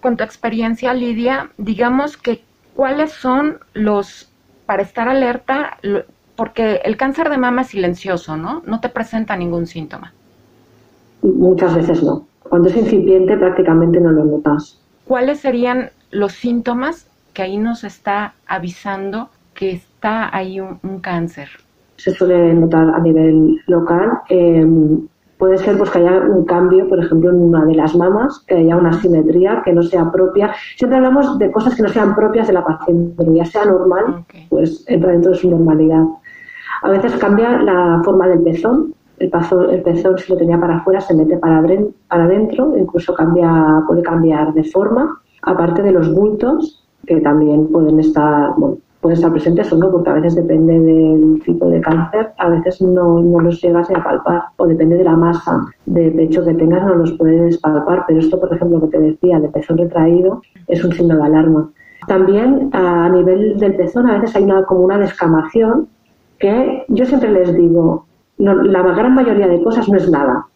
Con 0.00 0.16
tu 0.16 0.24
experiencia, 0.24 0.94
Lidia, 0.94 1.50
digamos 1.58 2.16
que 2.16 2.42
cuáles 2.74 3.12
son 3.12 3.58
los, 3.74 4.32
para 4.66 4.82
estar 4.82 5.08
alerta, 5.08 5.78
porque 6.36 6.80
el 6.84 6.96
cáncer 6.96 7.28
de 7.28 7.36
mama 7.36 7.62
es 7.62 7.68
silencioso, 7.68 8.36
¿no? 8.36 8.62
No 8.66 8.80
te 8.80 8.88
presenta 8.88 9.36
ningún 9.36 9.66
síntoma. 9.66 10.12
Muchas 11.22 11.74
veces 11.74 12.02
no. 12.02 12.26
Cuando 12.42 12.68
es 12.68 12.76
incipiente 12.76 13.36
prácticamente 13.36 14.00
no 14.00 14.10
lo 14.10 14.24
notas. 14.24 14.80
¿Cuáles 15.06 15.40
serían 15.40 15.90
los 16.10 16.32
síntomas 16.32 17.08
que 17.32 17.42
ahí 17.42 17.56
nos 17.58 17.84
está 17.84 18.34
avisando 18.46 19.30
que 19.54 19.72
está 19.72 20.34
ahí 20.34 20.60
un, 20.60 21.00
cáncer? 21.00 21.48
Se 21.96 22.12
suele 22.12 22.52
notar 22.54 22.90
a 22.90 22.98
nivel 23.00 23.60
local. 23.66 24.10
Em, 24.28 25.06
puede 25.38 25.58
ser 25.58 25.76
pues, 25.76 25.90
que 25.90 25.98
haya 25.98 26.20
un 26.20 26.44
cambio, 26.44 26.88
por 26.88 27.02
ejemplo, 27.04 27.30
en 27.30 27.36
una 27.36 27.64
de 27.64 27.74
las 27.74 27.96
mamas, 27.96 28.44
que 28.46 28.54
haya 28.54 28.76
una 28.76 28.92
simetría 28.92 29.62
que 29.64 29.72
no 29.72 29.82
sea 29.82 30.10
propia. 30.10 30.54
Siempre 30.76 30.98
hablamos 30.98 31.38
de 31.38 31.50
cosas 31.50 31.74
que 31.74 31.82
no 31.82 31.88
sean 31.88 32.14
propias 32.14 32.46
de 32.46 32.52
la 32.52 32.64
paciente, 32.64 33.14
pero 33.16 33.34
ya 33.34 33.44
sea 33.44 33.64
normal, 33.64 34.24
pues 34.50 34.84
entra 34.86 35.12
dentro 35.12 35.32
de 35.32 35.38
su 35.38 35.50
normalidad. 35.50 36.04
A 36.82 36.90
veces 36.90 37.16
cambia 37.16 37.60
la 37.62 38.00
forma 38.04 38.28
del 38.28 38.42
pezón. 38.42 38.94
El, 39.22 39.70
el 39.70 39.82
pezón, 39.82 40.18
si 40.18 40.32
lo 40.32 40.38
tenía 40.38 40.58
para 40.58 40.78
afuera, 40.78 41.00
se 41.00 41.14
mete 41.14 41.36
para, 41.36 41.62
para 42.08 42.24
adentro, 42.24 42.76
incluso 42.76 43.14
puede 43.86 44.02
cambiar 44.02 44.52
de 44.52 44.64
forma. 44.64 45.20
Aparte 45.42 45.82
de 45.82 45.92
los 45.92 46.12
bultos, 46.12 46.84
que 47.06 47.20
también 47.20 47.68
pueden 47.68 48.00
estar, 48.00 48.54
pueden 49.00 49.16
estar 49.16 49.32
presentes 49.32 49.72
o 49.72 49.76
no, 49.76 49.90
porque 49.90 50.10
a 50.10 50.14
veces 50.14 50.34
depende 50.34 50.78
del 50.78 51.42
tipo 51.44 51.68
de 51.68 51.80
cáncer, 51.80 52.32
a 52.38 52.48
veces 52.48 52.80
no, 52.82 53.20
no 53.20 53.40
los 53.40 53.60
llegas 53.60 53.90
a 53.90 54.02
palpar, 54.02 54.42
o 54.56 54.66
depende 54.66 54.96
de 54.96 55.04
la 55.04 55.16
masa 55.16 55.64
de 55.86 56.10
pecho 56.10 56.44
que 56.44 56.54
tengas, 56.54 56.84
no 56.84 56.94
los 56.94 57.12
puedes 57.12 57.58
palpar, 57.58 58.04
pero 58.06 58.20
esto, 58.20 58.38
por 58.40 58.54
ejemplo, 58.54 58.80
que 58.80 58.88
te 58.88 59.00
decía, 59.00 59.40
de 59.40 59.48
pezón 59.48 59.78
retraído, 59.78 60.42
es 60.68 60.84
un 60.84 60.92
signo 60.92 61.16
de 61.16 61.22
alarma. 61.22 61.70
También 62.06 62.70
a 62.72 63.08
nivel 63.08 63.58
del 63.58 63.76
pezón 63.76 64.08
a 64.08 64.18
veces 64.18 64.34
hay 64.34 64.44
una, 64.44 64.64
como 64.64 64.82
una 64.82 64.98
descamación 64.98 65.88
que 66.38 66.84
yo 66.88 67.04
siempre 67.04 67.30
les 67.30 67.54
digo, 67.54 68.06
la 68.38 68.82
gran 68.82 69.14
mayoría 69.14 69.46
de 69.46 69.62
cosas 69.62 69.88
no 69.88 69.96
es 69.96 70.10
nada, 70.10 70.46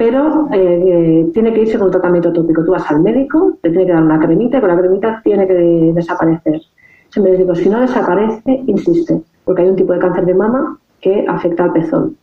pero 0.00 0.48
eh, 0.50 1.28
tiene 1.34 1.52
que 1.52 1.60
irse 1.60 1.76
con 1.76 1.88
un 1.88 1.92
tratamiento 1.92 2.32
tópico. 2.32 2.64
Tú 2.64 2.72
vas 2.72 2.90
al 2.90 3.02
médico, 3.02 3.58
te 3.60 3.68
tiene 3.68 3.84
que 3.84 3.92
dar 3.92 4.02
una 4.02 4.18
cremita 4.18 4.56
y 4.56 4.60
con 4.62 4.70
la 4.70 4.78
cremita 4.78 5.20
tiene 5.22 5.46
que 5.46 5.92
desaparecer. 5.94 6.62
Siempre 7.10 7.32
les 7.32 7.40
digo, 7.40 7.54
si 7.54 7.68
no 7.68 7.82
desaparece, 7.82 8.64
insiste, 8.66 9.20
porque 9.44 9.60
hay 9.60 9.68
un 9.68 9.76
tipo 9.76 9.92
de 9.92 9.98
cáncer 9.98 10.24
de 10.24 10.32
mama 10.32 10.78
que 11.02 11.26
afecta 11.28 11.64
al 11.64 11.74
pezón. 11.74 12.16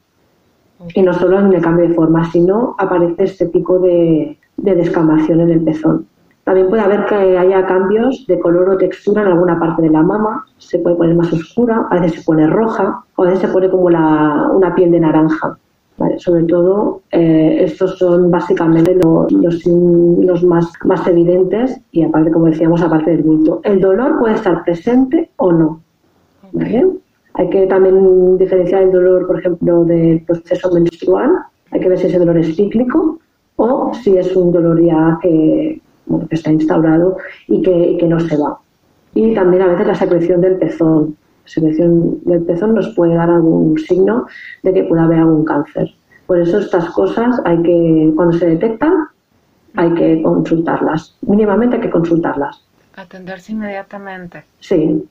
Y 0.96 1.04
no 1.04 1.14
solo 1.14 1.40
en 1.40 1.54
el 1.54 1.62
cambio 1.62 1.88
de 1.88 1.94
forma, 1.94 2.28
sino 2.32 2.76
aparece 2.80 3.26
este 3.26 3.46
tipo 3.46 3.78
de, 3.78 4.40
de 4.58 4.76
descamación 4.76 5.42
en 5.42 5.52
el 5.52 5.62
pezón. 5.62 6.08
También 6.48 6.70
puede 6.70 6.82
haber 6.82 7.06
que 7.08 7.38
haya 7.38 7.66
cambios 7.66 8.26
de 8.26 8.40
color 8.40 8.70
o 8.70 8.78
textura 8.78 9.22
en 9.22 9.28
alguna 9.28 9.60
parte 9.60 9.82
de 9.82 9.90
la 9.90 10.02
mama, 10.02 10.46
se 10.58 10.80
puede 10.80 10.96
poner 10.96 11.14
más 11.14 11.34
oscura, 11.34 11.86
a 11.92 12.00
veces 12.00 12.22
se 12.22 12.26
pone 12.26 12.48
roja, 12.48 13.04
o 13.18 13.24
a 13.24 13.26
veces 13.26 13.42
se 13.42 13.48
pone 13.50 13.70
como 13.70 13.90
la, 13.90 14.50
una 14.54 14.74
piel 14.74 14.92
de 14.92 15.02
naranja. 15.02 15.58
Sobre 16.20 16.44
todo, 16.44 17.02
eh, 17.12 17.58
estos 17.66 17.98
son 17.98 18.32
básicamente 18.32 18.96
los, 18.96 19.30
los, 19.66 20.44
más, 20.46 20.72
más 20.86 21.06
evidentes 21.06 21.82
y 21.92 22.04
aparte, 22.04 22.32
como 22.32 22.46
decíamos, 22.46 22.82
aparte 22.82 23.12
del 23.12 23.24
bulto. 23.24 23.60
El 23.66 23.82
dolor 23.82 24.18
puede 24.18 24.36
estar 24.36 24.64
presente 24.64 25.30
o 25.36 25.52
no. 25.52 25.82
Hay 27.34 27.50
que 27.50 27.68
también 27.68 28.38
diferenciar 28.38 28.84
el 28.84 28.94
dolor, 28.94 29.28
por 29.28 29.40
ejemplo, 29.40 29.84
del 29.84 30.24
proceso 30.24 30.72
menstrual. 30.72 31.30
Hay 31.72 31.82
que 31.82 31.90
ver 31.90 31.98
si 31.98 32.08
ese 32.08 32.20
dolor 32.20 32.38
es 32.38 32.56
cíclico 32.56 33.20
o 33.58 33.92
si 33.96 34.16
es 34.16 34.34
un 34.34 34.54
dolor 34.54 34.82
ya 34.82 35.20
que, 35.22 35.82
que 36.30 36.36
está 36.36 36.52
instaurado 36.52 37.18
y 37.48 37.62
que, 37.62 37.98
que, 38.00 38.08
no 38.08 38.20
se 38.20 38.38
va. 38.38 38.60
Y 39.14 39.34
también 39.34 39.64
a 39.64 39.68
veces 39.68 39.88
la 39.88 39.96
secreción 39.96 40.42
del 40.42 40.58
pezón. 40.58 41.16
La 41.44 41.50
secreción 41.50 42.20
del 42.26 42.44
pezón 42.44 42.76
nos 42.76 42.94
puede 42.96 43.16
dar 43.16 43.30
algún 43.30 43.78
signo 43.78 44.28
de 44.64 44.74
que 44.74 44.84
puede 44.84 45.02
haber 45.02 45.20
algún 45.20 45.46
cáncer. 45.46 45.94
Por 46.26 46.40
eso 46.40 46.60
estas 46.60 46.90
cosas 46.92 47.40
hay 47.46 47.62
que, 47.64 48.12
cuando 48.16 48.38
se 48.38 48.48
detectan, 48.48 49.08
hay 49.76 49.94
que 49.94 50.22
consultarlas. 50.22 51.16
Mínimamente 51.22 51.78
hay 51.78 51.84
que 51.84 51.90
consultarlas. 51.90 52.64
Atenderse 52.96 53.54
inmediatamente. 53.54 54.44
Sí. 54.60 55.08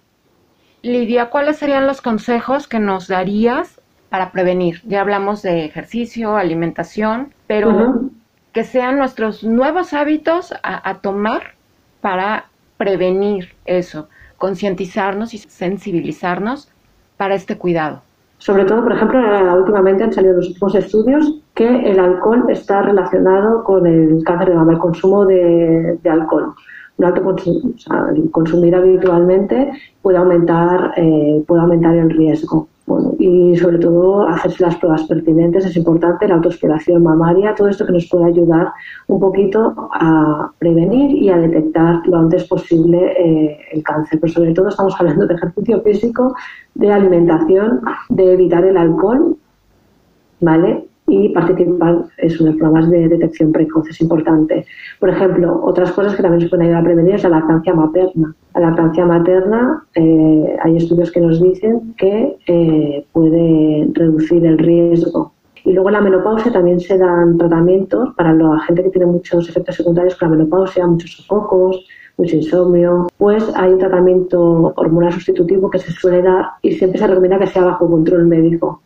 Lidia, 0.83 1.31
¿cuáles 1.31 1.57
serían 1.57 1.87
los 1.87 2.03
consejos 2.03 2.69
que 2.69 2.79
nos 2.79 3.09
darías 3.09 3.81
para 4.11 4.31
prevenir? 4.31 4.83
Ya 4.85 5.01
hablamos 5.01 5.43
de 5.43 5.65
ejercicio, 5.65 6.37
alimentación, 6.37 7.33
pero 7.47 8.11
que 8.57 8.65
sean 8.65 8.97
nuestros 8.97 9.45
nuevos 9.45 9.93
hábitos 9.93 10.55
a, 10.63 10.95
tomar 11.03 11.43
para 12.01 12.47
prevenir 12.79 13.51
eso, 13.67 14.09
concientizarnos 14.39 15.35
y 15.35 15.39
sensibilizarnos 15.39 16.73
para 17.19 17.35
este 17.35 17.59
cuidado. 17.59 18.01
Sobre 18.39 18.65
todo, 18.65 18.83
por 18.83 18.95
ejemplo, 18.95 19.21
últimamente 19.59 20.05
han 20.05 20.13
salido 20.15 20.37
los 20.37 20.49
últimos 20.49 20.75
estudios 20.75 21.39
que 21.53 21.69
el 21.69 22.01
alcohol 22.01 22.47
está 22.49 22.81
relacionado 22.81 23.63
con 23.63 23.87
el 23.87 24.25
cáncer 24.25 24.49
de 24.49 24.55
mama, 24.55 24.73
el 24.73 24.79
consumo 24.79 25.27
de, 25.27 25.99
alcohol. 26.11 26.55
Un 26.97 27.05
alto 27.05 27.23
consumo, 27.25 27.73
o 27.75 27.79
sea, 27.79 28.07
consumir 28.31 28.75
habitualmente 28.75 29.71
puede 30.01 30.17
aumentar, 30.17 30.95
eh, 30.97 31.45
puede 31.47 31.61
aumentar 31.61 31.95
el 31.95 32.09
riesgo. 32.09 32.69
Bueno, 32.87 33.15
y 33.19 33.57
sobre 33.57 33.79
todo 33.79 34.29
hacerse 34.29 34.63
las 34.63 34.77
pruebas 34.77 35.03
pertinentes 35.05 35.67
es 35.67 35.77
importante, 35.77 36.29
la 36.29 36.37
autoexploración 36.37 37.03
mamaria, 37.03 37.53
todo 37.57 37.67
esto 37.67 37.85
que 37.85 37.93
nos 37.93 38.09
puede 38.09 38.27
ayudar 38.27 38.73
un 39.09 39.19
poquito 39.19 39.91
a 39.93 40.53
prevenir 40.61 41.11
y 41.11 41.29
a 41.29 41.37
detectar 41.37 42.07
lo 42.07 42.19
antes 42.19 42.45
posible 42.45 43.13
eh, 43.19 43.59
el 43.73 43.83
cáncer. 43.83 44.21
Pero 44.21 44.33
sobre 44.33 44.55
todo 44.55 44.69
estamos 44.69 44.95
hablando 45.01 45.27
de 45.27 45.35
ejercicio 45.35 45.81
físico, 45.83 46.37
de 46.75 46.93
alimentación, 46.93 47.81
de 48.09 48.35
evitar 48.35 48.65
el 48.65 48.77
alcohol, 48.77 49.37
¿vale? 50.41 50.87
Y 51.09 51.29
participar 51.29 52.05
en 52.19 52.29
los 52.29 52.57
programas 52.57 52.91
de 52.91 53.09
detección 53.09 53.53
precoz, 53.53 53.89
es 53.89 54.01
importante. 54.01 54.67
Por 54.99 55.11
ejemplo, 55.11 55.61
otras 55.63 55.93
cosas 55.93 56.17
que 56.17 56.23
también 56.23 56.41
se 56.41 56.49
pueden 56.49 56.67
ayudar 56.67 56.81
a 56.81 56.85
prevenir 56.85 57.15
es 57.15 57.23
la 57.23 57.31
lactancia 57.31 57.75
materna. 57.75 58.35
La 58.55 58.61
lactancia 58.61 59.07
materna, 59.07 59.85
eh, 59.95 60.57
hay 60.63 60.77
estudios 60.77 61.13
que 61.13 61.21
nos 61.21 61.41
dicen 61.41 61.95
que 61.97 62.37
eh, 62.49 63.07
puede 63.13 63.89
reducir 63.93 64.45
el 64.45 64.59
riesgo. 64.59 65.33
Y 65.65 65.73
luego 65.73 65.89
en 65.89 65.95
la 65.95 66.01
menopausia 66.01 66.53
también 66.53 66.81
se 66.81 66.97
dan 66.97 67.39
tratamientos 67.39 68.15
para 68.17 68.33
la 68.33 68.59
gente 68.61 68.85
que 68.85 68.91
tiene 68.91 69.07
muchos 69.07 69.49
efectos 69.49 69.77
secundarios 69.77 70.17
con 70.17 70.31
la 70.31 70.37
menopausia, 70.37 70.87
muchos 70.87 71.11
sofocos, 71.13 71.85
mucho 72.17 72.37
insomnio, 72.37 73.09
pues 73.19 73.45
hay 73.57 73.73
un 73.73 73.79
tratamiento 73.79 74.73
hormonal 74.77 75.13
sustitutivo 75.13 75.69
que 75.69 75.79
se 75.79 75.93
suele 75.93 76.23
dar 76.23 76.47
y 76.63 76.73
siempre 76.73 76.99
se 76.99 77.07
recomienda 77.07 77.39
que 77.39 77.49
sea 77.49 77.65
bajo 77.65 77.91
control 77.91 78.27
médico 78.27 78.81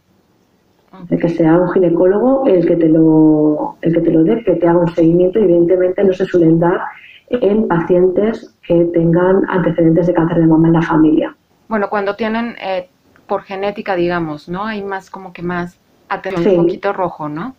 que 1.09 1.29
sea 1.29 1.59
un 1.59 1.71
ginecólogo 1.71 2.47
el 2.47 2.67
que 2.67 2.77
te 2.77 2.89
lo, 2.89 3.77
el 3.83 3.95
que 3.95 4.01
te 4.01 4.11
lo 4.11 4.25
dé, 4.25 4.43
que 4.45 4.55
te 4.57 4.69
haga 4.69 4.79
un 4.79 4.95
seguimiento. 4.95 5.39
Evidentemente 5.39 6.05
no 6.05 6.13
se 6.13 6.27
suelen 6.27 6.59
dar 6.59 6.81
en 7.29 7.69
pacientes 7.69 8.55
que 8.67 8.85
tengan 8.87 9.43
antecedentes 9.49 10.07
de 10.07 10.15
cáncer 10.15 10.39
de 10.39 10.47
mama 10.47 10.69
en 10.69 10.75
la 10.75 10.83
familia. 10.83 11.35
Bueno, 11.69 11.89
cuando 11.89 12.17
tienen 12.17 12.57
eh, 12.61 12.89
por 13.27 13.43
genética, 13.43 13.95
digamos, 13.95 14.49
¿no? 14.49 14.65
Hay 14.65 14.83
más 14.83 15.09
como 15.11 15.33
que 15.33 15.43
más 15.43 15.79
atención 16.09 16.59
un 16.59 16.67
poquito 16.67 16.93
rojo, 16.93 17.29
¿no? 17.29 17.55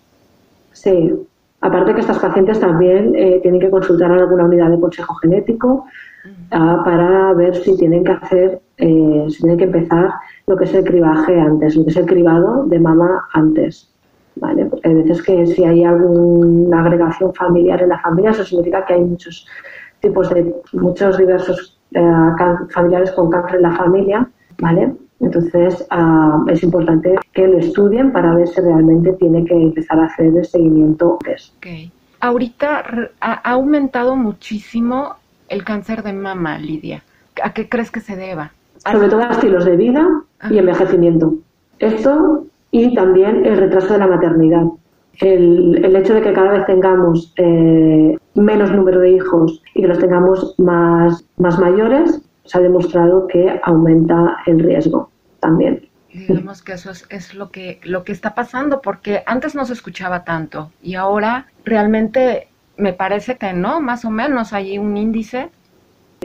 Sí. 0.74 1.14
Aparte 1.62 1.94
que 1.94 2.02
estas 2.02 2.20
pacientes 2.20 2.60
también 2.60 3.14
eh, 3.16 3.40
tienen 3.42 3.62
que 3.62 3.70
consultar 3.70 4.12
a 4.12 4.16
alguna 4.16 4.46
unidad 4.46 4.70
de 4.70 4.80
consejo 4.80 5.14
genético 5.16 5.86
ah, 6.52 6.82
para 6.84 7.34
ver 7.34 7.56
si 7.56 7.78
tienen 7.78 8.04
que 8.04 8.12
hacer, 8.12 8.60
eh, 8.82 9.26
si 9.30 9.38
tienen 9.38 9.58
que 9.58 9.66
empezar 9.66 10.12
lo 10.48 10.58
que 10.58 10.66
es 10.66 10.74
el 10.74 10.84
cribaje 10.84 11.40
antes, 11.40 11.76
lo 11.76 11.86
que 11.86 11.92
es 11.92 11.98
el 11.98 12.06
cribado 12.06 12.66
de 12.66 12.80
mama 12.80 13.28
antes. 13.34 13.88
¿vale? 14.36 14.66
Porque 14.66 14.90
hay 14.90 14.96
veces 14.96 15.22
que 15.22 15.46
si 15.46 15.64
hay 15.64 15.84
alguna 15.84 16.82
agregación 16.82 17.34
familiar 17.34 17.82
en 17.82 17.90
la 17.90 18.00
familia, 18.00 18.32
eso 18.32 18.44
significa 18.44 18.86
que 18.86 18.94
hay 18.94 19.02
muchos 19.02 19.48
tipos 20.00 20.30
de, 20.32 20.54
muchos 20.74 21.18
diversos 21.18 21.78
eh, 21.92 22.02
familiares 22.74 23.12
con 23.12 23.30
cáncer 23.30 23.58
en 23.58 23.62
la 23.62 23.76
familia, 23.76 24.28
¿vale? 24.60 24.94
Entonces 25.20 25.86
ah, 25.92 26.44
es 26.48 26.64
importante 26.64 27.16
que 27.34 27.48
lo 27.48 27.60
estudien 27.60 28.12
para 28.12 28.34
ver 28.34 28.48
si 28.48 28.60
realmente 28.62 29.14
tiene 29.14 29.46
que 29.46 29.54
empezar 29.54 30.00
a 30.00 30.06
hacer 30.06 30.36
el 30.36 30.46
seguimiento. 30.46 31.20
Okay. 31.58 31.92
Ahorita 32.20 32.84
ha 33.20 33.52
aumentado 33.52 34.16
muchísimo 34.16 35.16
el 35.48 35.64
cáncer 35.64 36.02
de 36.02 36.14
mama, 36.14 36.58
Lidia. 36.58 37.04
¿A 37.44 37.54
qué 37.54 37.70
crees 37.70 37.92
que 37.92 38.00
se 38.00 38.16
deba? 38.16 38.52
Sobre 38.90 39.10
todo 39.10 39.22
a 39.22 39.32
estilos 39.32 39.66
de 39.66 39.78
vida 39.78 40.08
y 40.50 40.58
envejecimiento. 40.58 41.36
Esto 41.80 42.46
y 42.72 42.94
también 42.96 43.46
el 43.46 43.58
retraso 43.58 43.94
de 43.94 44.00
la 44.00 44.08
maternidad. 44.08 44.64
El, 45.20 45.84
el 45.84 45.96
hecho 45.96 46.14
de 46.14 46.22
que 46.22 46.34
cada 46.34 46.52
vez 46.52 46.66
tengamos 46.66 47.34
eh, 47.38 48.18
menos 48.36 48.72
número 48.72 49.02
de 49.02 49.12
hijos 49.12 49.62
y 49.76 49.82
que 49.82 49.88
los 49.88 50.00
tengamos 50.00 50.56
más, 50.58 51.26
más 51.38 51.60
mayores, 51.60 52.22
se 52.46 52.58
ha 52.58 52.62
demostrado 52.62 53.28
que 53.28 53.60
aumenta 53.64 54.38
el 54.46 54.60
riesgo 54.60 55.10
también. 55.40 55.88
Digamos 56.14 56.62
que 56.62 56.74
eso 56.74 56.92
es, 56.92 57.06
es, 57.10 57.34
lo, 57.34 57.52
que, 57.52 57.80
lo 57.84 58.04
que 58.04 58.12
está 58.12 58.36
pasando, 58.36 58.82
porque 58.82 59.24
antes 59.26 59.56
no 59.56 59.66
se 59.66 59.74
escuchaba 59.74 60.26
tanto 60.26 60.72
y 60.82 60.96
ahora 60.96 61.48
realmente 61.64 62.50
me 62.76 62.94
parece 62.94 63.38
que 63.38 63.54
no, 63.54 63.80
más 63.80 64.04
o 64.04 64.10
menos 64.10 64.52
hay 64.54 64.78
un 64.78 64.98
índice 64.98 65.50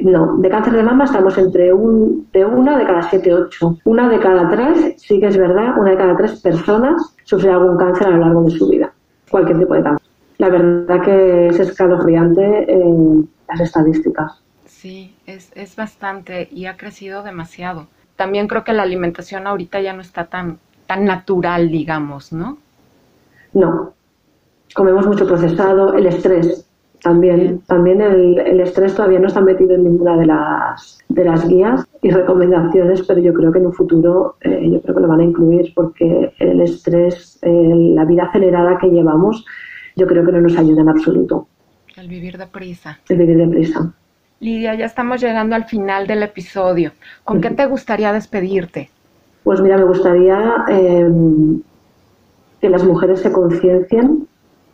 no, 0.03 0.37
de 0.39 0.51
cáncer 0.51 0.75
de 0.75 0.83
mama 0.83 1.05
estamos 1.05 1.37
entre 1.39 1.73
un, 1.73 2.29
de 2.33 2.45
una 2.45 2.79
de 2.79 2.85
cada 2.85 3.03
siete, 3.03 3.33
ocho. 3.33 3.79
Una 3.85 4.09
de 4.09 4.19
cada 4.19 4.49
tres, 4.51 5.01
sí 5.01 5.19
que 5.19 5.27
es 5.27 5.37
verdad, 5.37 5.79
una 5.79 5.93
de 5.93 5.97
cada 5.97 6.17
tres 6.17 6.41
personas 6.41 7.15
sufre 7.25 7.51
algún 7.51 7.77
cáncer 7.79 8.09
a 8.09 8.11
lo 8.11 8.19
largo 8.19 8.43
de 8.45 8.51
su 8.51 8.69
vida, 8.69 8.93
cualquier 9.31 9.59
tipo 9.59 9.75
de 9.75 9.83
cáncer. 9.83 10.07
La 10.39 10.49
verdad 10.51 11.01
que 11.03 11.49
es 11.49 11.59
escalofriante 11.59 12.71
en 12.71 13.29
las 13.49 13.61
estadísticas. 13.61 14.43
Sí, 14.67 15.17
es, 15.27 15.51
es 15.55 15.75
bastante 15.77 16.49
y 16.53 16.67
ha 16.67 16.77
crecido 16.77 17.23
demasiado. 17.23 17.87
También 18.17 18.49
creo 18.49 18.65
que 18.65 18.75
la 18.75 18.83
alimentación 18.83 19.47
ahorita 19.47 19.81
ya 19.81 19.95
no 19.95 20.03
está 20.03 20.27
tan, 20.27 20.59
tan 20.87 21.07
natural, 21.07 21.71
digamos, 21.71 22.33
¿no? 22.33 22.59
No. 23.55 23.95
Comemos 24.75 25.07
mucho 25.07 25.27
procesado, 25.27 25.95
el 25.95 26.07
estrés 26.07 26.67
también, 27.07 27.61
también 27.69 28.01
el, 28.01 28.61
estrés 28.61 28.97
todavía 28.97 29.21
no 29.21 29.29
está 29.29 29.41
metido 29.41 29.77
en 29.77 29.85
ninguna 29.85 30.17
de 30.17 30.27
las, 30.27 30.99
de 31.09 31.25
las 31.25 31.47
guías 31.47 31.85
y 32.03 32.11
recomendaciones, 32.11 33.03
pero 33.07 33.21
yo 33.21 33.33
creo 33.33 33.53
que 33.53 33.61
en 33.61 33.67
un 33.67 33.73
futuro 33.73 34.35
eh, 34.41 34.69
yo 34.73 34.83
creo 34.83 34.97
que 34.97 35.01
lo 35.03 35.07
van 35.07 35.21
a 35.21 35.25
incluir 35.25 35.73
porque 35.73 36.33
el 36.41 36.61
estrés, 36.63 37.39
la 37.43 38.05
vida 38.07 38.25
acelerada 38.25 38.79
que 38.79 38.89
llevamos, 38.89 39.45
yo 39.95 40.05
creo 40.09 40.27
que 40.27 40.33
no 40.33 40.41
nos 40.41 40.59
ayuda 40.59 40.83
en 40.83 40.89
absoluto. 40.89 41.47
El 41.97 42.09
vivir 42.09 42.39
deprisa. 42.39 42.99
El 43.09 43.19
vivir 43.19 43.37
deprisa. 43.37 43.93
Lidia, 44.41 44.75
ya 44.75 44.87
estamos 44.87 45.21
llegando 45.21 45.55
al 45.55 45.67
final 45.67 46.09
del 46.09 46.25
episodio. 46.25 46.91
¿Con 47.23 47.41
qué 47.41 47.51
te 47.51 47.67
gustaría 47.67 48.13
despedirte? 48.13 48.91
Pues 49.45 49.61
mira, 49.61 49.77
me 49.77 49.85
gustaría 49.85 50.65
eh, 50.69 51.09
que 52.61 52.69
las 52.69 52.83
mujeres 52.83 53.21
se 53.21 53.31
conciencien 53.31 54.27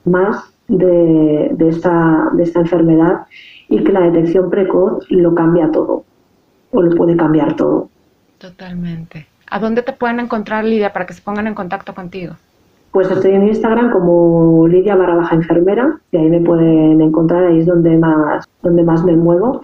más 0.07 0.51
de, 0.76 1.50
de, 1.52 1.68
esta, 1.68 2.30
de 2.32 2.42
esta 2.42 2.61
enfermedad 2.61 3.26
y 3.68 3.82
que 3.82 3.92
la 3.92 4.00
detección 4.00 4.50
precoz 4.50 5.06
lo 5.11 5.35
cambia 5.35 5.70
todo 5.70 6.04
o 6.72 6.82
lo 6.82 6.94
puede 6.96 7.16
cambiar 7.16 7.54
todo. 7.56 7.88
Totalmente. 8.38 9.26
¿A 9.50 9.58
dónde 9.58 9.82
te 9.82 9.92
pueden 9.92 10.20
encontrar, 10.20 10.64
Lidia, 10.64 10.92
para 10.92 11.06
que 11.06 11.12
se 11.12 11.22
pongan 11.22 11.46
en 11.46 11.54
contacto 11.54 11.94
contigo? 11.94 12.35
Pues 12.90 13.11
estoy 13.11 13.32
en 13.32 13.48
Instagram 13.48 13.90
como 13.90 14.66
Lidia 14.66 14.96
barra 14.96 15.14
baja 15.14 15.35
enfermera 15.35 15.98
y 16.11 16.16
ahí 16.16 16.28
me 16.28 16.40
pueden 16.40 17.00
encontrar, 17.00 17.44
ahí 17.44 17.61
es 17.61 17.66
donde 17.66 17.96
más, 17.96 18.46
donde 18.62 18.82
más 18.82 19.04
me 19.04 19.16
muevo. 19.16 19.62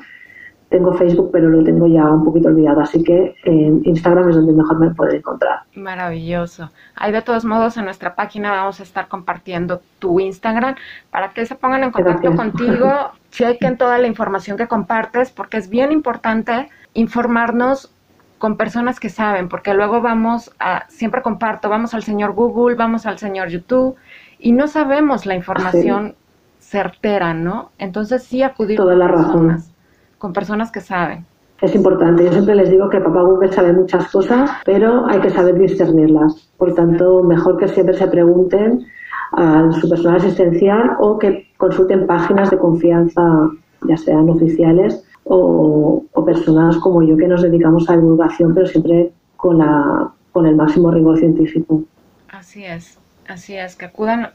Tengo 0.69 0.93
Facebook, 0.95 1.31
pero 1.33 1.49
lo 1.49 1.65
tengo 1.65 1.87
ya 1.87 2.05
un 2.05 2.25
poquito 2.25 2.49
olvidado, 2.49 2.81
así 2.81 3.03
que 3.03 3.35
en 3.45 3.81
Instagram 3.85 4.29
es 4.29 4.37
donde 4.37 4.53
mejor 4.53 4.79
me 4.79 4.91
pueden 4.91 5.17
encontrar. 5.17 5.61
Maravilloso. 5.75 6.71
Ahí 6.95 7.11
de 7.11 7.23
todos 7.23 7.45
modos 7.45 7.77
en 7.79 7.85
nuestra 7.85 8.15
página 8.15 8.51
vamos 8.51 8.81
a 8.81 8.83
estar 8.83 9.09
compartiendo 9.09 9.81
tu 9.99 10.21
Instagram 10.21 10.75
para 11.11 11.31
que 11.31 11.47
se 11.47 11.55
pongan 11.55 11.85
en 11.85 11.91
contacto 11.91 12.31
Gracias. 12.31 12.37
contigo, 12.37 12.93
chequen 13.31 13.79
toda 13.79 13.99
la 13.99 14.07
información 14.07 14.59
que 14.59 14.67
compartes, 14.67 15.31
porque 15.31 15.57
es 15.57 15.71
bien 15.71 15.91
importante 15.91 16.69
informarnos 16.95 17.91
con 18.39 18.57
personas 18.57 19.01
que 19.01 19.11
saben, 19.11 19.49
porque 19.49 19.75
luego 19.75 20.01
vamos 20.01 20.53
a, 20.59 20.85
siempre 20.89 21.23
comparto, 21.23 21.69
vamos 21.69 21.95
al 21.95 22.03
señor 22.03 22.33
Google, 22.33 22.77
vamos 22.77 23.05
al 23.07 23.19
señor 23.19 23.49
YouTube 23.49 23.97
y 24.39 24.53
no 24.53 24.69
sabemos 24.69 25.27
la 25.27 25.35
información 25.35 26.15
sí. 26.59 26.71
certera, 26.71 27.35
¿no? 27.35 27.73
Entonces 27.79 28.23
sí 28.23 28.43
acudir 28.43 28.77
Toda 28.77 28.93
con 28.93 28.99
la 28.99 29.09
personas, 29.09 29.57
razón. 29.67 29.75
Con 30.19 30.33
personas 30.33 30.71
que 30.71 30.81
saben. 30.81 31.25
Es 31.61 31.75
importante, 31.75 32.25
yo 32.25 32.33
siempre 32.33 32.55
les 32.55 32.71
digo 32.71 32.89
que 32.89 33.01
papá 33.01 33.23
Google 33.23 33.53
sabe 33.53 33.73
muchas 33.73 34.09
cosas, 34.13 34.51
pero 34.65 35.07
hay 35.07 35.21
que 35.21 35.31
saber 35.31 35.59
discernirlas. 35.59 36.51
Por 36.57 36.75
tanto, 36.75 37.23
mejor 37.25 37.57
que 37.57 37.67
siempre 37.67 37.97
se 37.97 38.07
pregunten 38.07 38.87
a 39.33 39.71
su 39.81 39.89
personal 39.89 40.19
asistencial 40.19 40.97
o 41.01 41.19
que 41.19 41.49
consulten 41.57 42.07
páginas 42.07 42.51
de 42.51 42.59
confianza, 42.59 43.51
ya 43.89 43.97
sean 43.97 44.29
oficiales 44.31 45.05
o, 45.25 46.05
o, 46.13 46.25
personas 46.25 46.77
como 46.79 47.03
yo 47.03 47.17
que 47.17 47.29
nos 47.29 47.43
dedicamos 47.43 47.91
a 47.91 47.97
divulgación, 47.97 48.55
pero 48.55 48.67
siempre 48.67 49.13
con, 49.37 49.59
la, 49.59 50.11
con 50.33 50.47
el 50.47 50.57
máximo 50.57 50.91
rigor 50.91 51.19
científico. 51.19 51.83
Así 52.29 52.65
es, 52.65 52.99
así 53.29 53.57
es, 53.57 53.77
que 53.77 53.87
acudan 53.87 54.31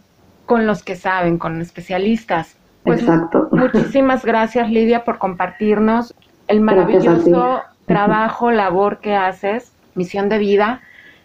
con 0.45 0.67
los 0.67 0.83
que 0.83 0.95
saben, 0.95 1.37
con 1.37 1.61
especialistas. 1.61 2.57
Pues 2.83 3.01
Exacto. 3.01 3.47
Muchísimas 3.51 4.25
gracias, 4.25 4.69
Lidia, 4.69 5.03
por 5.03 5.17
compartirnos 5.17 6.13
el 6.47 6.61
maravilloso 6.61 7.61
trabajo, 7.85 8.51
labor 8.51 8.99
que 8.99 9.15
haces, 9.15 9.73
misión 9.95 10.29
de 10.29 10.37
vida. 10.37 10.81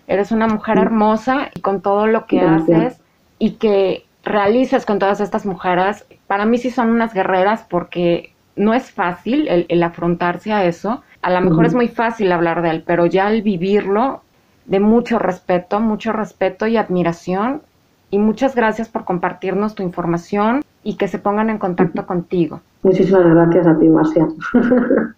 Eres 0.07 0.33
una 0.33 0.47
mujer 0.47 0.79
hermosa 0.79 1.51
y 1.55 1.61
con 1.61 1.83
todo 1.83 2.07
lo 2.07 2.27
que 2.27 2.41
gracias. 2.41 2.79
haces 2.79 3.01
y 3.39 3.53
que 3.53 4.07
realizas 4.25 4.87
con 4.87 4.99
todas 4.99 5.21
estas 5.21 5.45
mujeres, 5.47 6.07
para 6.27 6.45
mí 6.45 6.59
sí 6.59 6.71
son 6.71 6.91
unas 6.91 7.13
guerreras 7.15 7.65
porque 7.69 8.33
no 8.57 8.75
es 8.75 8.91
fácil 8.91 9.49
el, 9.49 9.67
el 9.69 9.83
afrontarse 9.83 10.53
a 10.53 10.65
eso. 10.65 11.03
A 11.23 11.31
lo 11.31 11.41
mejor 11.41 11.59
uh 11.59 11.63
-huh. 11.63 11.67
es 11.67 11.75
muy 11.75 11.89
fácil 11.89 12.33
hablar 12.33 12.63
de 12.63 12.71
él, 12.71 12.85
pero 12.87 13.07
ya 13.07 13.27
al 13.27 13.43
vivirlo, 13.43 14.23
de 14.67 14.81
mucho 14.81 15.19
respeto, 15.19 15.81
mucho 15.81 16.13
respeto 16.13 16.67
y 16.67 16.77
admiración. 16.77 17.63
Y 18.11 18.19
muchas 18.19 18.55
gracias 18.55 18.89
por 18.89 19.05
compartirnos 19.05 19.75
tu 19.75 19.83
información 19.83 20.63
y 20.83 20.97
que 20.97 21.09
se 21.09 21.19
pongan 21.19 21.51
en 21.51 21.59
contacto 21.59 22.07
contigo. 22.07 22.61
Muchísimas 22.83 23.25
gracias 23.25 23.67
a 23.67 23.79
ti, 23.79 23.89
Marcia. 23.89 24.29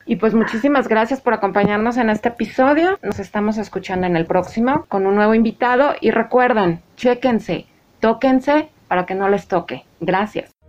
y 0.06 0.16
pues 0.16 0.34
muchísimas 0.34 0.88
gracias 0.88 1.20
por 1.20 1.34
acompañarnos 1.34 1.96
en 1.96 2.10
este 2.10 2.30
episodio. 2.30 2.98
Nos 3.02 3.18
estamos 3.18 3.58
escuchando 3.58 4.06
en 4.06 4.16
el 4.16 4.26
próximo 4.26 4.86
con 4.88 5.06
un 5.06 5.14
nuevo 5.14 5.34
invitado. 5.34 5.92
Y 6.00 6.10
recuerden, 6.10 6.80
chéquense, 6.96 7.66
tóquense 8.00 8.70
para 8.88 9.06
que 9.06 9.14
no 9.14 9.28
les 9.28 9.46
toque. 9.46 9.84
Gracias. 10.00 10.59